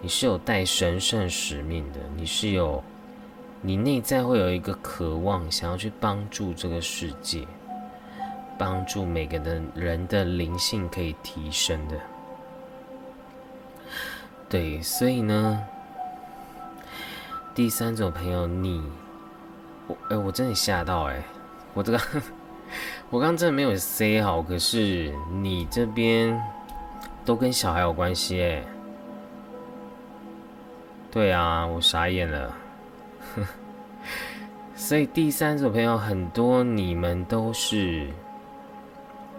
[0.00, 2.82] 你是有带神圣使命的，你是有，
[3.60, 7.46] 你内在会有一个渴望，想要去帮助这个世界。
[8.58, 11.96] 帮助每个的人的灵性可以提升的，
[14.48, 15.62] 对，所以呢，
[17.54, 18.82] 第三种朋友，你，
[19.86, 21.22] 我，哎，我真的吓到，哎，
[21.72, 22.00] 我这个，
[23.10, 26.36] 我刚刚真的没有 say 好，可是你这边
[27.24, 28.64] 都跟小孩有关系，哎，
[31.10, 32.54] 对啊，我傻眼了，
[34.76, 38.08] 所以第三种朋友很多，你们都是。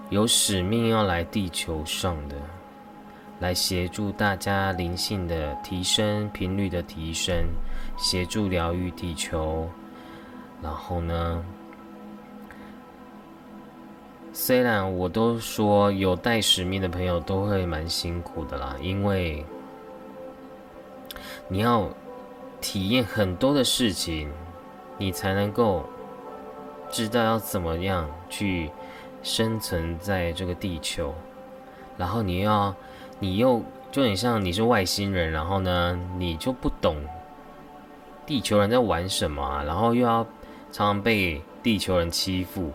[0.09, 2.35] 有使命要来地球上的，
[3.39, 7.45] 来协助大家灵性的提升、频率的提升，
[7.95, 9.69] 协助疗愈地球。
[10.63, 11.45] 然后呢，
[14.33, 19.45] 虽然我都说有带使命的朋友都会蛮辛苦的啦，因为
[21.49, 21.89] 你要
[22.61, 24.31] 体验很多的事情，
[24.97, 25.83] 你才能够
[26.89, 28.71] 知道要怎么样去。
[29.21, 31.13] 生存在这个地球，
[31.97, 32.73] 然后你要，
[33.19, 36.95] 你又就很像你是外星人，然后呢，你就不懂
[38.25, 40.23] 地球人在玩什么，然后又要
[40.71, 42.71] 常常被地球人欺负，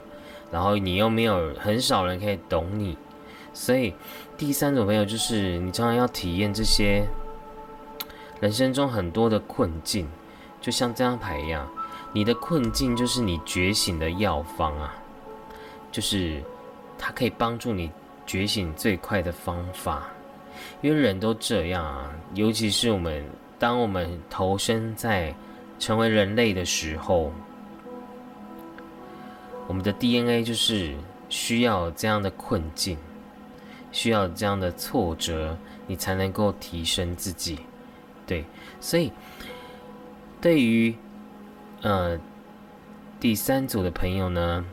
[0.51, 2.99] 然后你又没有很少人可以懂你，
[3.55, 3.95] 所以
[4.37, 7.09] 第三种朋友就是你常常要体验这些
[8.45, 10.07] 人生中很多的困境，
[10.61, 11.67] 就像这张牌一样，
[12.13, 14.95] 你的困境就是你觉醒的药方啊，
[15.91, 16.43] 就是
[16.99, 17.91] 它可以帮助你
[18.27, 20.11] 觉醒最快的方法。
[20.83, 23.25] 因为人都这样啊，尤其是我们，
[23.59, 25.35] 当我们投身在
[25.79, 27.33] 成为人类的时候，
[29.67, 30.95] 我们的 DNA 就是
[31.31, 32.99] 需要这样的困境，
[33.91, 37.59] 需要这样的挫折，你才能够提升自己。
[38.27, 38.45] 对，
[38.81, 39.13] 所以
[40.41, 40.95] 对于
[41.83, 42.19] 呃
[43.21, 44.65] 第三组的朋友呢，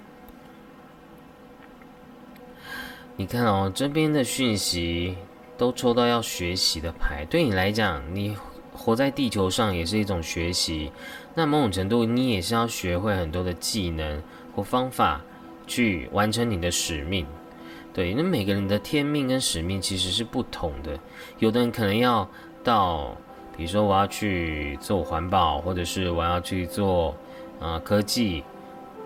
[3.15, 5.17] 你看哦，这边的讯息。
[5.57, 8.35] 都抽到要学习的牌，对你来讲，你
[8.73, 10.91] 活在地球上也是一种学习。
[11.35, 14.23] 那某种程度，你也是要学会很多的技能
[14.55, 15.21] 或方法，
[15.67, 17.27] 去完成你的使命。
[17.93, 20.99] 对，那每个人的天命跟使命其实是不同的。
[21.37, 22.27] 有的人可能要
[22.63, 23.15] 到，
[23.55, 27.15] 比如说我要去做环保，或者是我要去做
[27.59, 28.43] 啊科技，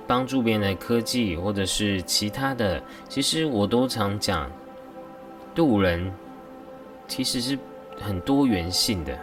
[0.07, 2.81] 帮助别人的科技，或者是其他的。
[3.09, 4.49] 其实我都常讲，
[5.53, 6.11] 渡人。
[7.07, 7.55] 其实是
[8.01, 9.15] 很多元性的。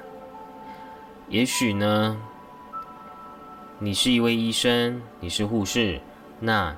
[1.29, 2.17] 也许呢，
[3.81, 6.01] 你是一位医生，你是护士，
[6.39, 6.73] 那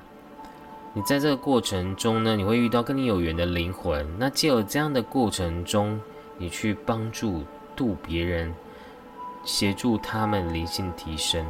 [0.93, 4.03] 你在这个过程中呢，你会遇到跟你有缘的灵魂。
[4.17, 6.01] 那借有这样的过程中，
[6.39, 7.43] 你去帮助
[7.75, 8.53] 度别人，
[9.43, 11.45] 协助他们灵性提升。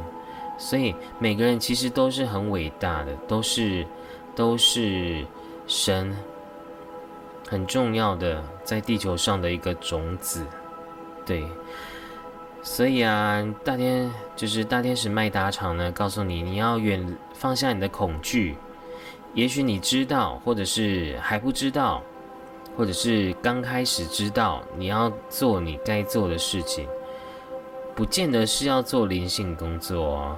[0.58, 3.86] 所以每个人其实都是很伟大的，都是
[4.34, 5.24] 都是
[5.66, 6.14] 神。
[7.48, 10.44] 很重要的，在地球上的一个种子，
[11.24, 11.46] 对，
[12.60, 18.56] 所以啊，大天就是大天使麦达场呢，告诉你你要远放下你的恐惧。
[19.32, 22.02] 也许你知道，或者是还不知道，
[22.76, 26.86] 或者是刚开始知道，你要做你该做的事情，
[27.94, 30.36] 不见得是要做灵性工作哦。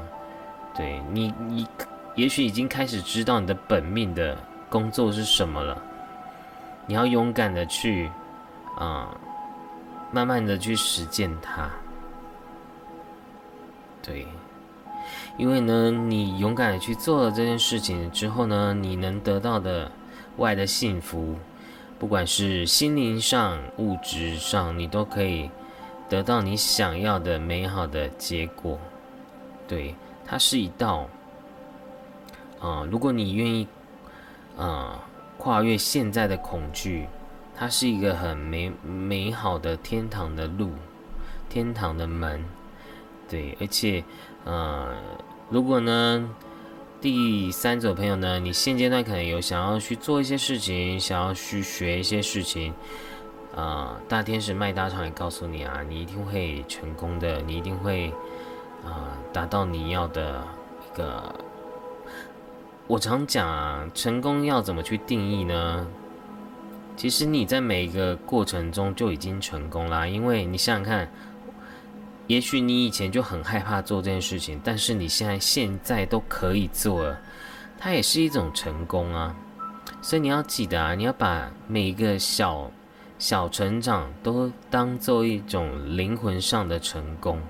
[0.76, 1.66] 对你，你
[2.14, 4.38] 也许已经开始知道你的本命的
[4.70, 5.82] 工作是什么了。
[6.86, 8.08] 你要勇敢的去，
[8.76, 9.14] 啊，
[10.12, 11.68] 慢慢的去实践它。
[14.00, 14.26] 对，
[15.36, 19.90] 因为呢，你勇敢的去做了这件事情之后呢，你能得到的
[20.36, 21.34] 外的幸福，
[21.98, 25.50] 不管是心灵上、物质上，你都可以
[26.08, 28.78] 得到你想要的美好的结果。
[29.66, 29.94] 对，
[30.26, 31.08] 它是一道，
[32.60, 33.66] 啊，如果你愿意，
[34.56, 35.04] 啊。
[35.40, 37.06] 跨越现在的恐惧，
[37.54, 40.72] 它是一个很美美好的天堂的路，
[41.48, 42.44] 天堂的门，
[43.28, 44.02] 对，而且，
[44.44, 44.96] 呃，
[45.48, 46.28] 如果呢，
[47.00, 52.74] 第三组朋友呢，你现阶段可能有想要去做一些事情，想要去学一些事情，
[53.54, 58.12] 啊，大天使麦大场也告诉你啊，你一定会成功的，你一定会，
[58.84, 60.44] 啊，达到你要的
[60.92, 61.32] 一个。
[62.88, 65.86] 我常讲啊，成功要怎么去定义呢？
[66.96, 71.08] 其实你在每一个过程中就已经成功啦，因为你想想看，
[72.28, 77.18] 也许你以前就很害怕做这件事情，但是你现在现在都可以做了，
[77.78, 79.34] 它也是一种成功啊。
[80.02, 82.70] 所以你要记得啊，你要把每一个小
[83.18, 87.40] 小成长都当做一种灵魂上的成功，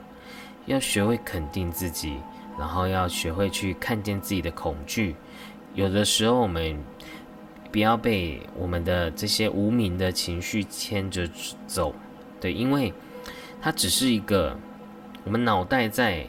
[0.67, 2.17] 要学会肯定自己，
[2.57, 5.17] 然后要学会去看见自己的恐惧。
[5.75, 6.81] 有的时候，我们
[7.73, 11.29] 不要被我们的这些无名的情绪牵着
[11.67, 11.93] 走，
[12.41, 12.95] 对，因为
[13.61, 14.57] 它只是一个
[15.25, 16.27] 我们脑袋在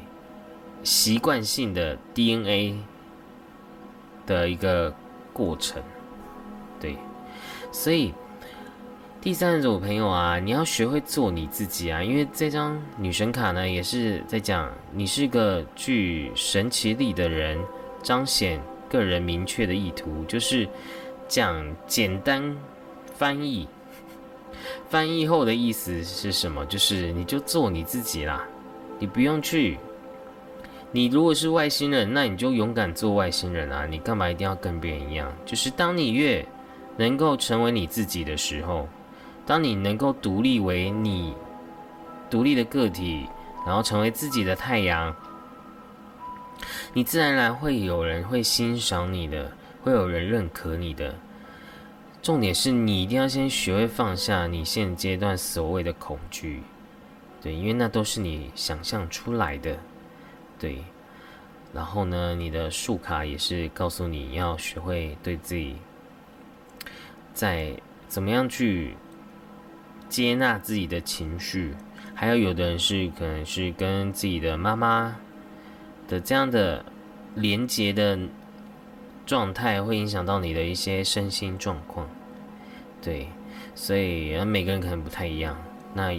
[0.84, 2.78] 习惯性的 DNA
[4.26, 4.94] 的一个
[5.34, 5.82] 过程，
[6.80, 6.98] 对，
[7.72, 8.14] 所以
[9.22, 17.60] 第三组朋友啊，你要学会做你自己啊，因为这张女神卡呢，也是在讲你是个具神奇力的人，
[18.02, 18.62] 彰显。
[18.90, 20.68] 个人明确的意图就是
[21.28, 22.58] 讲简单
[23.14, 23.68] 翻译，
[24.90, 26.66] 翻译后的意思是什么？
[26.66, 28.49] 就是你就做你自己啦，
[29.00, 29.78] 你不用去。
[30.92, 33.86] 你如果是外星人，那你就勇敢做外星人啊！
[33.86, 35.32] 你干嘛一定要跟别人一样？
[35.46, 36.46] 就是当你越
[36.98, 38.88] 能够成为你自己的时候，
[39.46, 41.34] 当你能够独立为你
[42.30, 43.28] 独立的个体，
[43.66, 45.16] 然后成为自己的太阳。
[46.92, 49.52] 你自然而然会有人会欣赏你的，
[49.84, 51.14] 会有人认可你的。
[52.22, 56.64] 重点是你一定要先学会放下你现阶段所谓的恐惧，
[57.42, 59.78] 对，因为那都是你想象出来的，
[60.58, 60.84] 对。
[61.72, 65.76] 然后呢，你的树卡也是告诉你要学会对自己，
[67.32, 68.96] 在怎么样去
[70.10, 71.76] 接纳自己的情绪，
[72.16, 75.16] 还有有的人是可能是跟自己的妈妈
[76.08, 76.84] 的这样的
[77.36, 78.18] 连接的
[79.28, 82.10] 状态，会影响到你的一些身心状况。
[83.00, 83.30] 对，
[83.76, 85.56] 所以每个人可能不太一样。
[85.94, 86.12] 那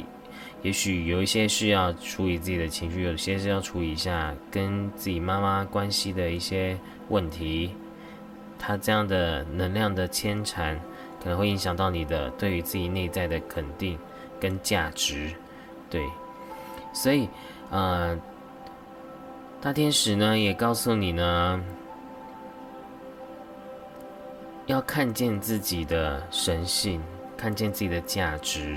[0.63, 7.75] 也许有一些是要处理自己的情绪，有些是要处理一下跟自己妈妈关系的一些问题。
[8.59, 10.79] 他这样的能量的牵缠，
[11.23, 13.99] 可能会影响到你的对于自己内在的肯定
[14.39, 15.33] 跟价值。
[15.89, 16.05] 对，
[16.93, 17.27] 所以，
[17.71, 18.21] 呃，
[19.63, 21.65] 大天使呢也告诉你呢，
[24.67, 27.01] 要看见自己的神性，
[27.35, 28.77] 看见自己的价值。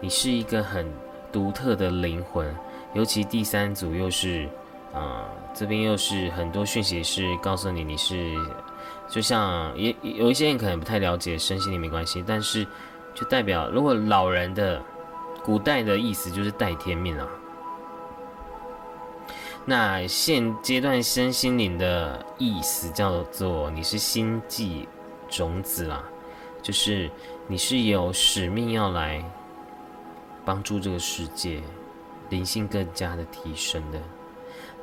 [0.00, 0.86] 你是一个很
[1.32, 2.54] 独特的灵魂，
[2.92, 4.48] 尤其第三组又是，
[4.92, 5.24] 啊，
[5.54, 8.34] 这边又是很多讯息是告诉你你是，
[9.08, 12.66] 就像也有一些人可能不太了解身心灵没关系，但是
[13.14, 14.80] 就代表如果老人的
[15.42, 17.26] 古代的意思就是带天命啊，
[19.64, 24.86] 那现阶段身心灵的意思叫做你是星际
[25.28, 26.04] 种子啦，
[26.62, 27.10] 就是
[27.46, 29.24] 你是有使命要来。
[30.44, 31.62] 帮助这个世界
[32.28, 33.98] 灵性更加的提升的，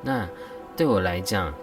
[0.01, 0.27] 那
[0.75, 1.53] 对我来讲，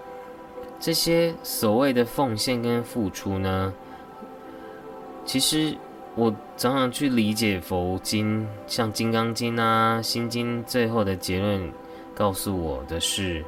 [0.78, 3.72] 这些所谓的奉献跟付出呢，
[5.24, 5.76] 其实
[6.14, 11.72] 我常常去理解佛经，像《金刚经》啊、《心经》，最后的结论
[12.14, 13.44] 告诉我的是，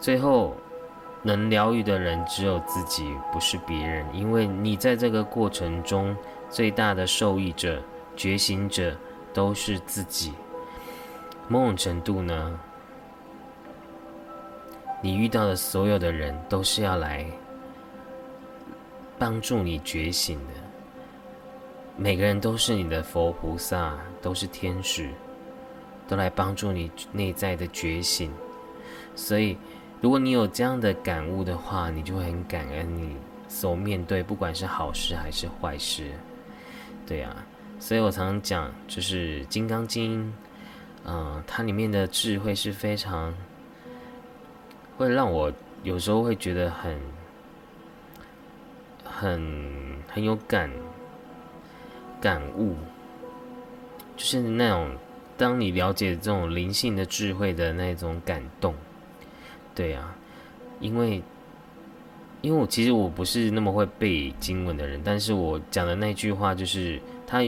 [0.00, 0.56] 最后
[1.22, 6.16] 能疗愈的人只有自己，不是别人，因为你在这个过程中
[6.50, 7.80] 最大的受益者、
[8.16, 8.96] 觉醒者。
[9.36, 10.32] 都是自己，
[11.46, 12.58] 某种程度呢，
[15.02, 17.26] 你遇到的所有的人都是要来
[19.18, 20.54] 帮助你觉醒的。
[21.98, 25.10] 每个人都是你的佛菩萨，都是天使，
[26.08, 28.32] 都来帮助你内在的觉醒。
[29.14, 29.54] 所以，
[30.00, 33.14] 如果你有这样的感悟的话，你就会很感恩你
[33.48, 36.10] 所面对，不管是好事还是坏事。
[37.06, 37.36] 对啊。
[37.78, 40.24] 所以我常常讲，就是《金刚经》，
[41.04, 43.32] 嗯，它里面的智慧是非常
[44.96, 45.52] 会让我
[45.84, 46.98] 有时候会觉得很、
[49.04, 50.68] 很、很有感
[52.20, 52.74] 感悟，
[54.16, 54.90] 就是那种
[55.36, 58.74] 当你了解这种灵性的智慧的那种感动，
[59.76, 60.16] 对啊，
[60.80, 61.22] 因为
[62.40, 67.00] 因为我其实我不是那么会背经文的人，但是我讲的那句话就是。
[67.26, 67.42] 他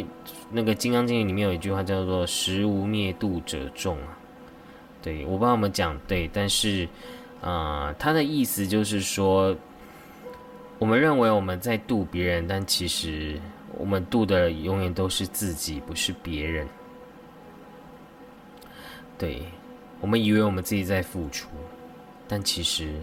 [0.51, 4.18] 那个《金刚经》里面有一句话叫做“时无灭度者众”啊，
[5.01, 6.89] 对我帮我们讲对，但是
[7.41, 9.57] 啊，他的意思就是说，
[10.79, 13.41] 我们认为我们在度别人，但其实
[13.76, 16.66] 我们度的永远都是自己，不是别人。
[19.16, 19.43] 对，
[20.01, 21.49] 我们以为我们自己在付出，
[22.26, 22.95] 但其实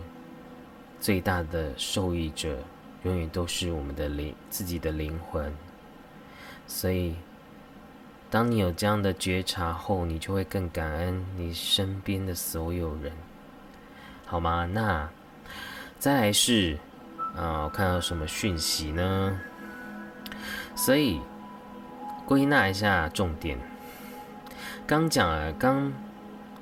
[0.99, 2.57] 最大的受益者
[3.03, 5.53] 永远都是我们的灵，自己的灵魂。
[6.68, 7.16] 所以，
[8.30, 13.13] 当你有这样的觉察后，你就会更感恩你身边的所有人，
[14.26, 14.66] 好吗？
[14.66, 15.07] 那
[15.99, 16.78] 再来是，
[17.36, 19.39] 啊，我看到什么讯息呢？
[20.76, 21.22] 所以
[22.26, 23.57] 归纳一下重点。
[24.88, 25.93] 刚讲了，刚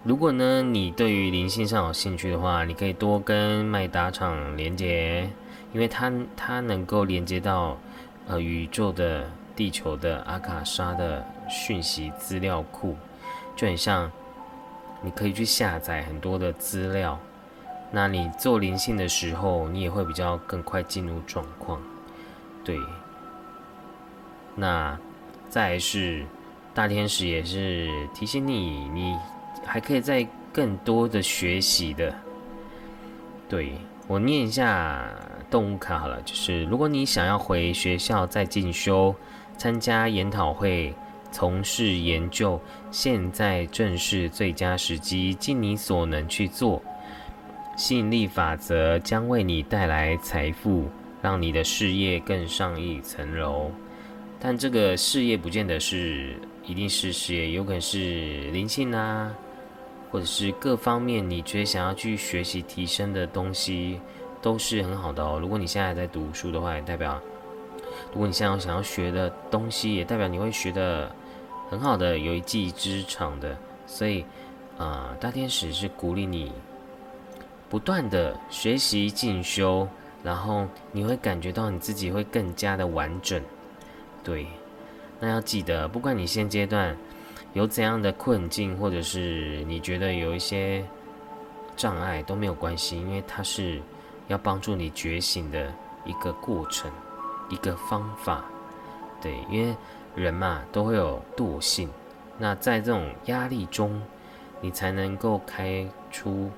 [0.04, 5.30] 如果呢，你对于灵性上有兴趣的话，你可以多跟麦达场连接，
[5.72, 7.78] 因为它它能够连接到
[8.28, 9.32] 呃宇宙的。
[9.56, 12.96] 地球的阿卡莎的讯息资料库，
[13.56, 14.12] 就很像，
[15.02, 17.20] 你可以去下载很多的资料。
[17.92, 21.80] 那你做灵性的时候，你也会比较更快进入状况。
[22.64, 22.80] 对。
[24.56, 24.98] 那
[25.50, 26.26] 再是
[26.74, 29.16] 大天使也是提醒你，你
[29.64, 32.12] 还可以再更多的学习的。
[33.48, 33.74] 对
[34.08, 35.08] 我念一下
[35.52, 39.14] 动物卡好了，就是如果你想要回学校再进修。
[39.64, 40.94] 参加研讨会，
[41.32, 42.60] 从事研究，
[42.92, 46.82] 现在正是最佳时机，尽你所能去做。
[47.78, 50.90] 吸引力法则将为你带来财富，
[51.22, 53.72] 让你的事业更上一层楼。
[54.38, 56.36] 但这个事业不见得是
[56.66, 59.34] 一定是事业，有可能是灵性啊，
[60.12, 64.02] 或者是各方面你觉得想要去学习提升的东西，
[64.42, 65.40] 都是很好的哦。
[65.42, 67.18] 如果你现在在读书的话，也代表。
[68.12, 71.14] 如果你现在想要学的东西，也代表你会学的
[71.70, 73.58] 很好的，有一技之长的。
[73.86, 74.26] 所以，
[74.78, 76.52] 啊，大天使是鼓励你
[77.70, 79.88] 不断的学习进修，
[80.24, 83.42] 然后你会感觉到你自己会更加的完整，
[84.24, 84.48] 对，
[85.20, 86.96] 那要记得，不管你现阶段
[87.54, 90.84] 有怎样的困境，或者是你觉得有一些
[91.76, 93.82] 障碍都没有关系，因为它是
[94.28, 95.72] 要帮助你觉醒的
[96.06, 96.90] 一个过程，
[97.50, 98.46] 一个方法。
[99.22, 99.76] 对，因为
[100.16, 101.90] 人嘛都会有惰性，
[102.38, 104.02] 那在这种压力中，
[104.62, 106.52] 你才能够开出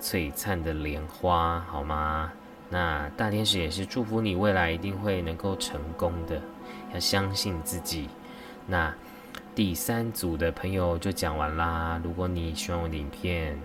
[0.00, 2.32] 璀璨的莲花，好吗？
[2.70, 6.40] 那大天使也是祝福你未来一定会能够成功的，
[6.92, 8.08] 要相信自己。
[8.66, 8.94] 那
[9.54, 12.00] 第三组的朋友就讲完啦。
[12.04, 13.58] 如果你喜欢我的影片，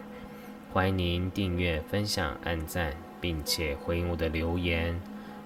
[0.72, 5.00] 欢迎您订阅、分享、按赞，并且回应我的留言。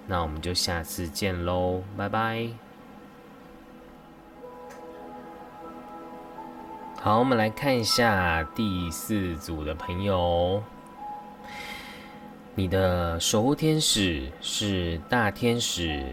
[0.07, 2.47] 那我们就下次见喽，拜拜。
[7.01, 10.63] 好，我们来看一下第四组的朋友。
[12.55, 16.03] 你的守护天使是大天使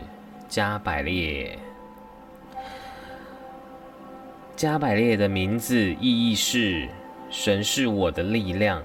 [0.49, 1.59] 加百列。
[4.57, 6.88] 加百列的名字意义是
[7.30, 8.82] “神是我的力量”，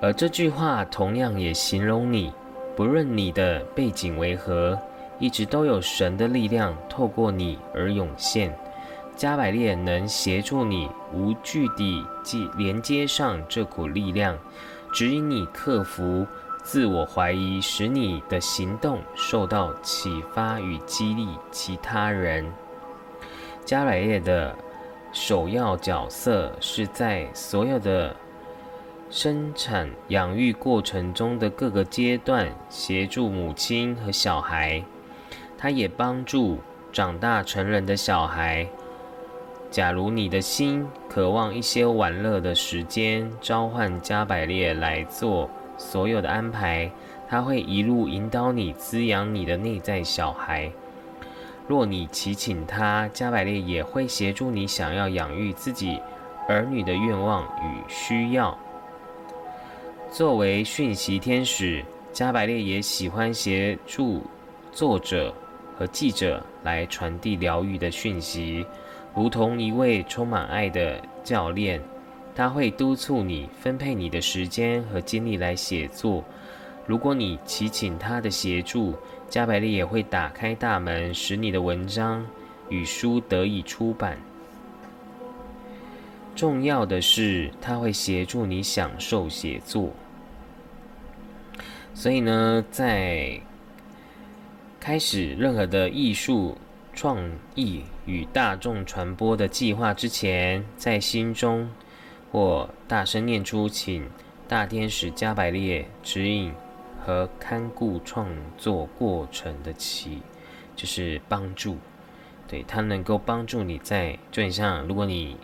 [0.00, 2.32] 而这句话同样也形容你，
[2.76, 4.78] 不论你的背景为何，
[5.18, 8.56] 一直都有神的力量透过你而涌现。
[9.16, 14.36] 加百列能协助你无惧地接连接上这股力量，
[14.92, 16.26] 指引你克服
[16.64, 21.28] 自我怀疑，使你的行动受到启发与激励。
[21.52, 22.44] 其他人，
[23.64, 24.52] 加百列的
[25.12, 28.16] 首要角色是在所有的
[29.16, 34.82] 生产养育过程中的各个阶段协助母亲和小孩，
[35.56, 36.58] 他也帮助
[36.92, 38.66] 长大成人的小孩。
[39.70, 45.48] 假如你的心渴望一些玩乐的时间，召唤加百列来做
[45.78, 46.90] 所有的安排，
[47.28, 50.72] 他会一路引导你，滋养你的内在小孩。
[51.68, 56.00] 若你祈请他，加百列也会协助你想要养育自己
[56.48, 58.58] 儿女的愿望与需要。
[60.14, 64.22] 作为讯息天使，加百列也喜欢协助
[64.70, 65.34] 作者
[65.76, 68.64] 和记者来传递疗愈的讯息。
[69.12, 71.82] 如同一位充满爱的教练，
[72.32, 76.22] 他会督促你分配你的时间和精力来写作。
[76.86, 78.94] 如果你祈请他的协助，
[79.28, 82.24] 加百列也会打开大门，使你的文章
[82.68, 84.16] 与书得以出版。
[86.36, 89.90] 重要的是，他会协助你享受写作。
[91.94, 93.40] 所以呢，在
[94.78, 96.58] 开始任何的艺术。
[96.96, 101.68] 创意与大众传播的计划之前，在心中
[102.30, 104.08] 或大声念出，请
[104.46, 106.54] 大天使加百列指引
[107.04, 110.22] 和看顾创作过程的起，
[110.76, 111.76] 就是帮助。
[112.46, 115.36] 对他能够帮助你在，就很像如果你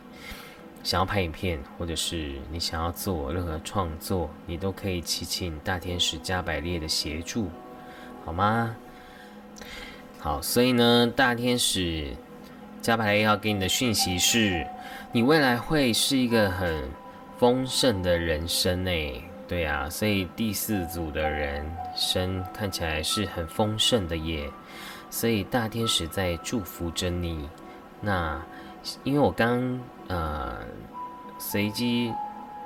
[0.82, 7.48] 想要拍影片，或者是你想要做任何创作，你都可以祈请大天使加百列的协助，
[8.24, 8.74] 好吗？
[10.18, 12.16] 好，所以呢，大天使
[12.80, 14.66] 加百列要给你的讯息是，
[15.12, 16.88] 你未来会是一个很
[17.38, 19.22] 丰盛的人生诶。
[19.46, 21.64] 对啊，所以第四组的人
[21.96, 24.48] 生看起来是很丰盛的耶。
[25.10, 27.48] 所以大天使在祝福着你。
[28.00, 28.40] 那
[29.02, 30.56] 因为我刚呃
[31.38, 32.12] 随机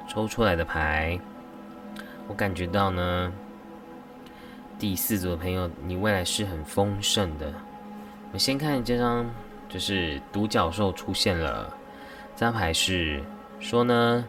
[0.08, 1.20] 抽出来的牌，
[2.26, 3.32] 我感觉到呢。
[4.76, 7.46] 第四组的朋友，你未来是很丰盛的。
[7.46, 9.24] 我们先看这张，
[9.68, 11.72] 就是独角兽出现了。
[12.34, 13.22] 这张牌是
[13.60, 14.24] 说呢，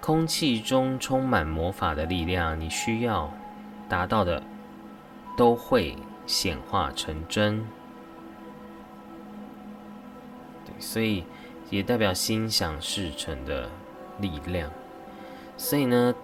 [0.00, 3.30] 空气中充满魔法的力量，你需要
[3.90, 4.42] 达到的
[5.36, 7.62] 都会显化成真。
[10.64, 11.24] 对，所以
[11.72, 13.68] 也代表心想事成的
[14.20, 14.70] 力量。
[15.56, 16.14] 所以呢。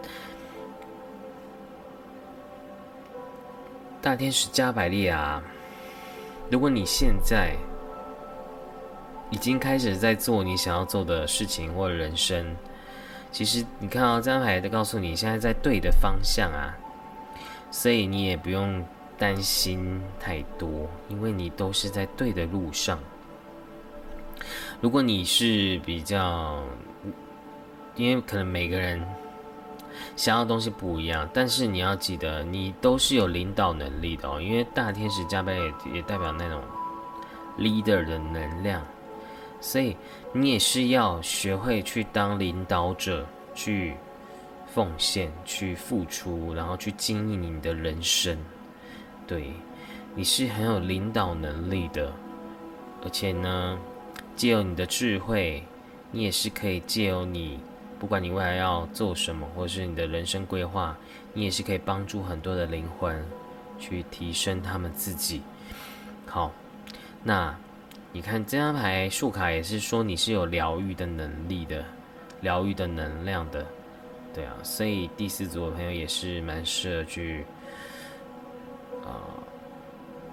[4.01, 5.43] 大天使加百列啊！
[6.49, 7.57] 如果你现在
[9.29, 12.57] 已经开始在做你想要做的事情或人生，
[13.33, 16.79] 其实你看到这张牌在告诉你，现在在对的方向啊，
[17.73, 18.87] 所以你也不用
[19.19, 23.01] 担心太多，因为你都是在对的路上。
[24.81, 26.63] 如果你是比较，
[27.97, 29.05] 因为可能每个人。
[30.15, 34.41] 想要的东西不一样，但是你要记得，你都是有领导能力的哦。
[34.41, 36.61] 因为大天使加倍也也代表那种
[37.59, 38.81] leader 的能量，
[39.61, 39.97] 所以
[40.33, 43.95] 你也是要学会去当领导者，去
[44.67, 48.39] 奉献、去付出，然后去经营你的人生。
[49.27, 49.53] 对，
[50.15, 52.13] 你是很有领导能力的，
[53.03, 53.79] 而且呢，
[54.39, 55.61] 借由你的智慧，
[56.13, 57.59] 你也是可以借由你，
[57.99, 60.97] 不管你未来要做什么，或是你的人生规划，
[61.35, 63.21] 你也是可以帮助很多的灵魂
[63.81, 65.43] 去提升他们自己。
[66.25, 66.53] 好，
[67.25, 67.53] 那
[68.13, 71.85] 你看这张牌树卡也是说你是有疗愈的能力的，
[72.41, 73.67] 疗愈的能量的，
[74.33, 77.45] 对啊，所以第四组的朋友也是蛮适合去，
[79.03, 79.11] 呃，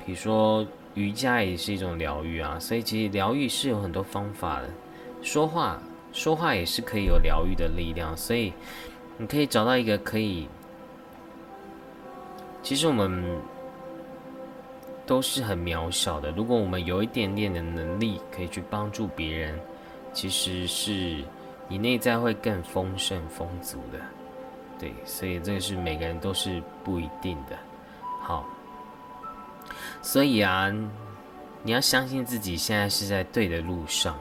[0.06, 0.64] 比如说
[0.96, 4.70] 瑜伽也是一种疗愈啊，所以其实疗愈是有很多方法的，
[5.22, 5.80] 说话
[6.12, 8.52] 说话也是可以有疗愈的力量，所以
[9.18, 10.48] 你可以找到一个可以，
[12.64, 13.24] 其实我们。
[15.08, 16.32] 都是很渺小的。
[16.32, 19.60] 如果我们有一点点的能力，可以去帮助别人，
[20.14, 21.24] 其实是
[21.68, 24.00] 你内在会更丰盛丰足的。
[24.80, 27.56] 对，所以这个是每个人都是不一定的。
[28.20, 28.48] 好，
[30.02, 30.72] 所以啊，
[31.64, 34.16] 你要相信自己现在是在对的路上，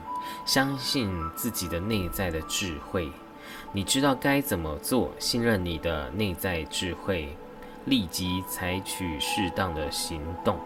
[0.45, 3.11] 相信自己的内在的智慧，
[3.71, 7.35] 你知道该怎么做，信任你的内在智慧，
[7.85, 10.57] 立即采取适当的行动。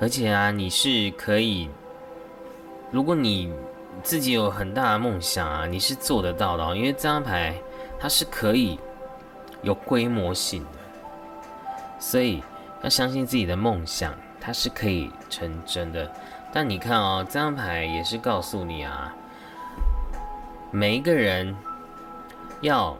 [0.00, 1.68] 而且啊，你是可以，
[2.90, 3.52] 如果你
[4.02, 6.76] 自己有很大的梦想啊，你是做得到的。
[6.76, 7.56] 因为这张牌
[7.98, 8.78] 它是可以
[9.62, 10.78] 有规模性的，
[11.98, 12.42] 所以
[12.82, 16.10] 要相信自己的梦想，它是可以成真的。
[16.52, 19.14] 但你看哦，这张牌也是告诉你啊，
[20.70, 21.54] 每一个人
[22.60, 22.96] 要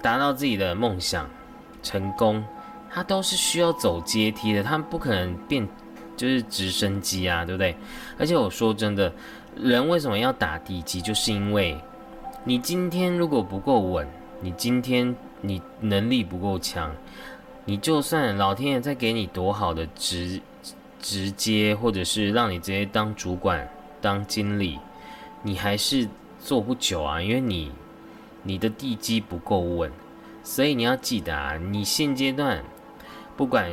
[0.00, 1.28] 达到自己的梦想
[1.82, 2.44] 成功，
[2.90, 5.68] 他都是需要走阶梯的，他们不可能变。
[6.14, 7.74] 就是直升机啊，对不对？
[8.18, 9.10] 而且我说真的，
[9.56, 11.00] 人为什么要打地基？
[11.00, 11.76] 就是因为
[12.44, 14.06] 你今天如果不够稳，
[14.40, 16.94] 你今天你能力不够强，
[17.64, 20.40] 你就算老天爷再给你多好的直
[21.00, 23.68] 直接，或者是让你直接当主管、
[24.00, 24.78] 当经理，
[25.42, 26.08] 你还是
[26.40, 27.70] 做不久啊，因为你
[28.42, 29.90] 你的地基不够稳。
[30.42, 32.62] 所以你要记得啊，你现阶段
[33.36, 33.70] 不管。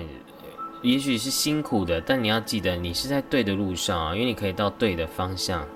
[0.82, 5.68] 也许是辛苦的，但你要记得，你是在对的路上啊，因为你可以到对的方向，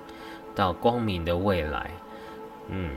[0.56, 1.92] 到光明的未来。
[2.70, 2.96] 嗯，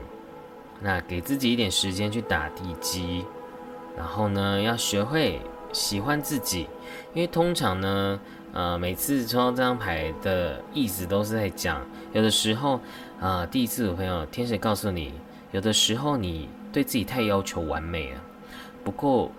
[0.80, 3.24] 那给自己一点时间去打地基，
[3.96, 5.40] 然后呢，要学会
[5.72, 6.68] 喜欢自己，
[7.14, 8.20] 因为通常呢，
[8.52, 12.80] 呃，每次抽到这张牌的意思都是在讲，有的时候
[13.20, 15.14] 啊，第一次的朋友，天使告诉你，
[15.52, 18.20] 有的时候你对自己太要求完美了，
[18.84, 19.32] 不够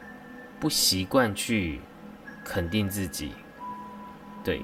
[0.59, 1.81] 不习惯去。
[2.49, 3.33] 肯定自己，
[4.41, 4.61] 对，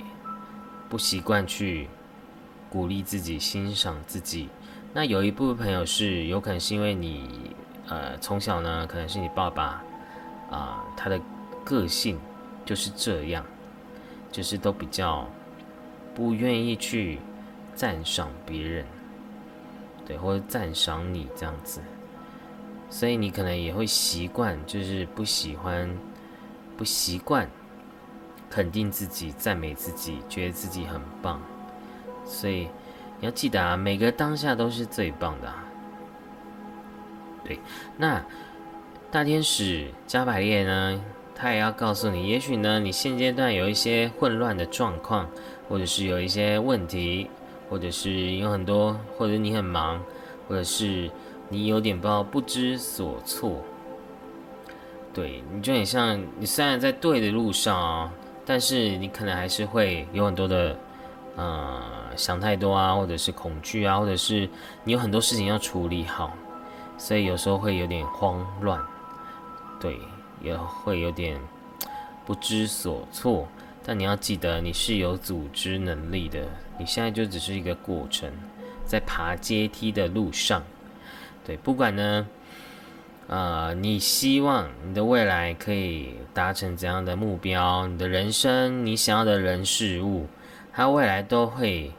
[0.88, 1.90] 不习惯去
[2.70, 4.48] 鼓励自己、欣赏自己。
[4.94, 7.54] 那有一部分朋友是有可能是因为你，
[7.94, 9.84] 呃，从小呢，可能是你爸爸
[10.50, 11.22] 啊，他的
[11.64, 12.20] 个性
[12.66, 13.46] 就是这样，
[14.32, 15.30] 就是都比较
[16.16, 17.20] 不愿意去
[17.76, 18.86] 赞赏别人，
[20.08, 21.82] 对，或者赞赏你这样子，
[22.90, 25.88] 所以你可能也会习惯，就是不喜欢、
[26.76, 27.48] 不习惯。
[28.50, 31.42] 肯定自己，赞美自己，觉得自己很棒，
[32.24, 32.68] 所以
[33.20, 35.52] 你要记得啊，每个当下都是最棒的。
[37.44, 37.60] 对，
[37.98, 38.24] 那
[39.12, 41.02] 大天使加百列呢，
[41.36, 45.30] 他也要告诉你，也许呢，你现阶段有一些混乱的状况，
[45.68, 47.30] 或者是有一些问题，
[47.70, 50.02] 或者是有很多，或者你很忙，
[50.48, 51.10] 或者是
[51.50, 53.62] 你有点不知道不知所措。
[55.14, 58.12] 对，你就很像你虽然在对的路上啊。
[58.46, 60.78] 但是你可能还是会有很多的，
[61.38, 61.82] 呃，
[62.18, 64.50] 想太多啊，或者是恐惧啊，或者是
[64.84, 66.36] 你有很多事情要处理好，
[66.98, 68.82] 所以有时候会有点慌乱，
[69.80, 70.00] 对，
[70.42, 71.40] 也会有点
[72.26, 73.48] 不知所措。
[73.86, 76.46] 但你要记得，你是有组织能力的，
[76.78, 78.32] 你现在就只是一个过程，
[78.86, 80.64] 在爬阶梯的路上，
[81.46, 82.28] 对，不管呢。
[83.26, 87.88] 呃，你希望你的未来可以达成怎样的目标？
[87.88, 90.28] 你的人生，你想要的人事物，
[90.74, 91.94] 它未来都会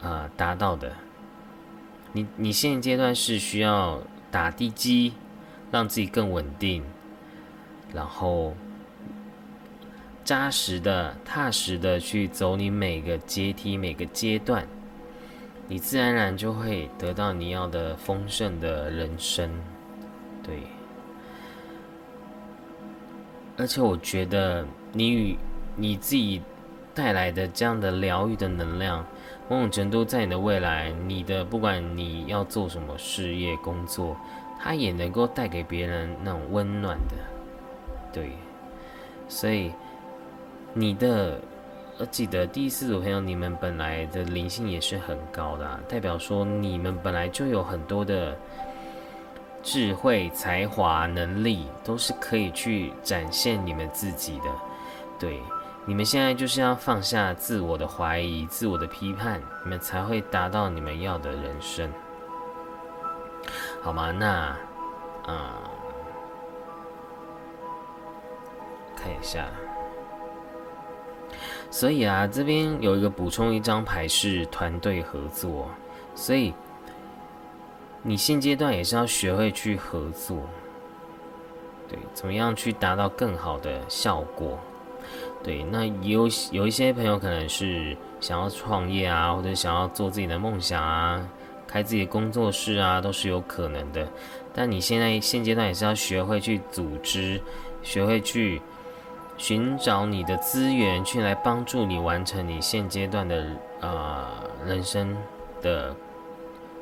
[0.00, 0.90] 呃达到的。
[2.18, 5.12] 你你现阶段是需要打地基，
[5.70, 6.82] 让自己更稳定，
[7.94, 8.54] 然后
[10.24, 14.66] 扎实的、踏实的去走你每个阶梯、每个阶段，
[15.68, 19.48] 你自然而然就会得到你要的丰盛的人生。
[20.42, 20.58] 对，
[23.56, 25.38] 而且我觉得你与
[25.76, 26.42] 你自己
[26.92, 29.06] 带来的这样的疗愈的能量，
[29.48, 34.14] 某种程度在你的未来，你的不管你要做什么事业工作，
[34.60, 37.14] 它也能够带给别人那种温暖的。
[38.12, 38.30] 对，
[39.26, 39.72] 所以
[40.74, 41.40] 你的，
[41.98, 48.36] 呃，记得第四组朋友，你们本来的灵性也是很高的，代表说你们本来就有很多的
[49.62, 54.44] 智慧、才华、能力，都是可以去展现你们自己的。
[55.18, 55.40] 对，
[55.88, 61.90] 你们现在就是要放下自我的怀疑、自我的批判，你们才会达到你们要的人生，
[63.80, 64.12] 好吗？
[64.12, 64.54] 那，
[65.24, 65.62] 啊。
[68.94, 69.46] 看一下，
[71.70, 75.70] 所以啊，这边有一个补充一张牌是团队合作，
[76.14, 76.52] 所以
[78.02, 80.42] 你现阶段也是要学会去合作，
[81.88, 84.58] 对，怎么样去达到更好的效果？
[85.42, 91.26] 对，那有有一些朋友可能是想要创业啊，或者想要做自己的梦想啊，
[91.66, 94.08] 开自己的工作室啊，都是有可能的。
[94.52, 97.40] 但你现在现阶段也是要学会去组织，
[97.82, 98.60] 学会去。
[99.40, 103.46] 寻找你的资源，去来帮助你完成你现阶段的
[103.78, 104.26] 呃
[104.66, 105.16] 人生
[105.62, 105.94] 的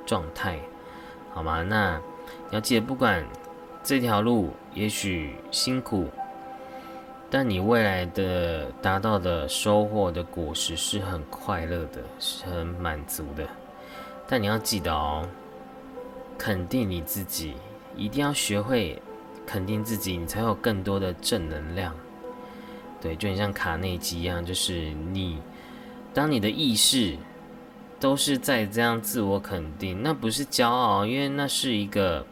[0.06, 0.58] 状态，
[1.34, 1.62] 好吗？
[1.62, 1.98] 那
[2.48, 3.22] 你要记得，不管
[3.84, 6.08] 这条路也许辛苦，
[7.38, 13.46] 但你未来的达到的收获的果实是很快乐的，是很满足的。
[14.26, 15.28] 但你要记得哦，
[16.38, 17.52] 肯定你自己，
[17.94, 19.02] 一定要学会
[19.46, 21.94] 肯定自己，你才有更多的正能量。
[23.02, 25.38] 对，就像卡内基一样，就是你，
[26.14, 27.18] 当你的意识
[28.00, 32.24] 都是在这样自我肯定，那不是骄傲，因为那是一个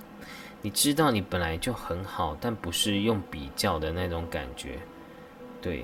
[0.62, 4.78] 你知道你本来就很好，但不是用比较的那种感觉。
[5.64, 5.82] 对，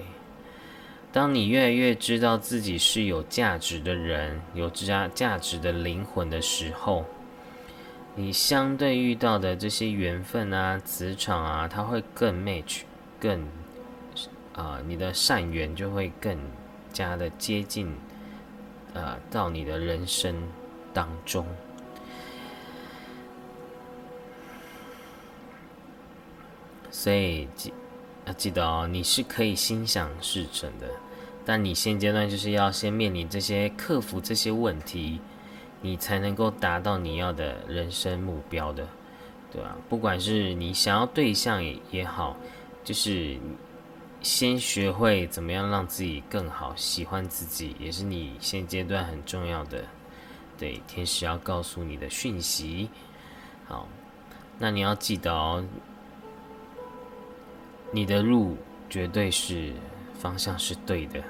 [1.10, 7.06] 当你越来越知道自己是有价值的人，有价价值的灵魂的时候，
[8.14, 12.82] 你相对遇到的这些缘分啊、磁场啊，它会更 match，
[13.18, 13.48] 更。
[14.52, 16.36] 啊，你的善缘就会更
[16.92, 17.90] 加的接近，
[18.92, 20.36] 呃，到你的人生
[20.92, 21.46] 当中。
[26.90, 27.48] 所以
[28.32, 30.88] 记得哦，你是可以心想事成的，
[31.44, 35.20] 但你现阶段就是要先面临这些，克服这些问题，
[35.82, 38.86] 你才能够达到你要的人生目标的，
[39.52, 39.76] 对吧？
[39.88, 42.36] 不管是你想要对象也好，
[42.84, 43.38] 就是。
[44.22, 49.82] 先学会怎么样让自己更好，喜欢自己，也是你现阶段很重要的。
[50.58, 52.90] 对，天使要告诉你的讯息。
[53.66, 53.88] 好，
[54.58, 55.64] 那你要记得哦，
[57.90, 58.56] 你的路
[58.88, 59.72] 绝对是
[60.18, 61.22] 方向是对的，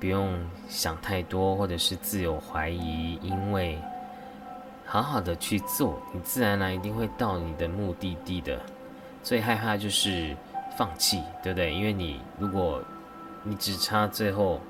[0.00, 0.38] 不用
[0.68, 3.78] 想太多，或者是自有怀疑，因为
[4.84, 8.60] 好好的去做，你自然而然一定会到你的目的地的。
[9.22, 10.36] 最害怕就是。
[10.76, 11.72] 放弃，对不对？
[11.72, 12.82] 因为你如果
[13.44, 14.60] 你只差最后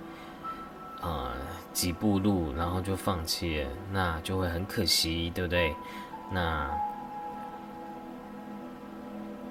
[1.01, 1.33] 啊
[1.73, 5.75] 几步路，然后就放弃了，那就会很可惜，对不对？
[6.31, 6.71] 那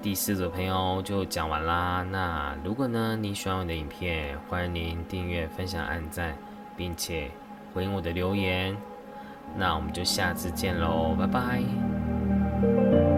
[0.04, 2.06] 第四组朋友就讲完啦。
[2.10, 6.36] 那如果呢你喜欢我的影片，欢迎您订阅、分享、按赞，
[6.76, 7.30] 并且
[7.72, 8.76] 回应我的留言。
[9.56, 13.13] 那我们就下次见喽，拜拜。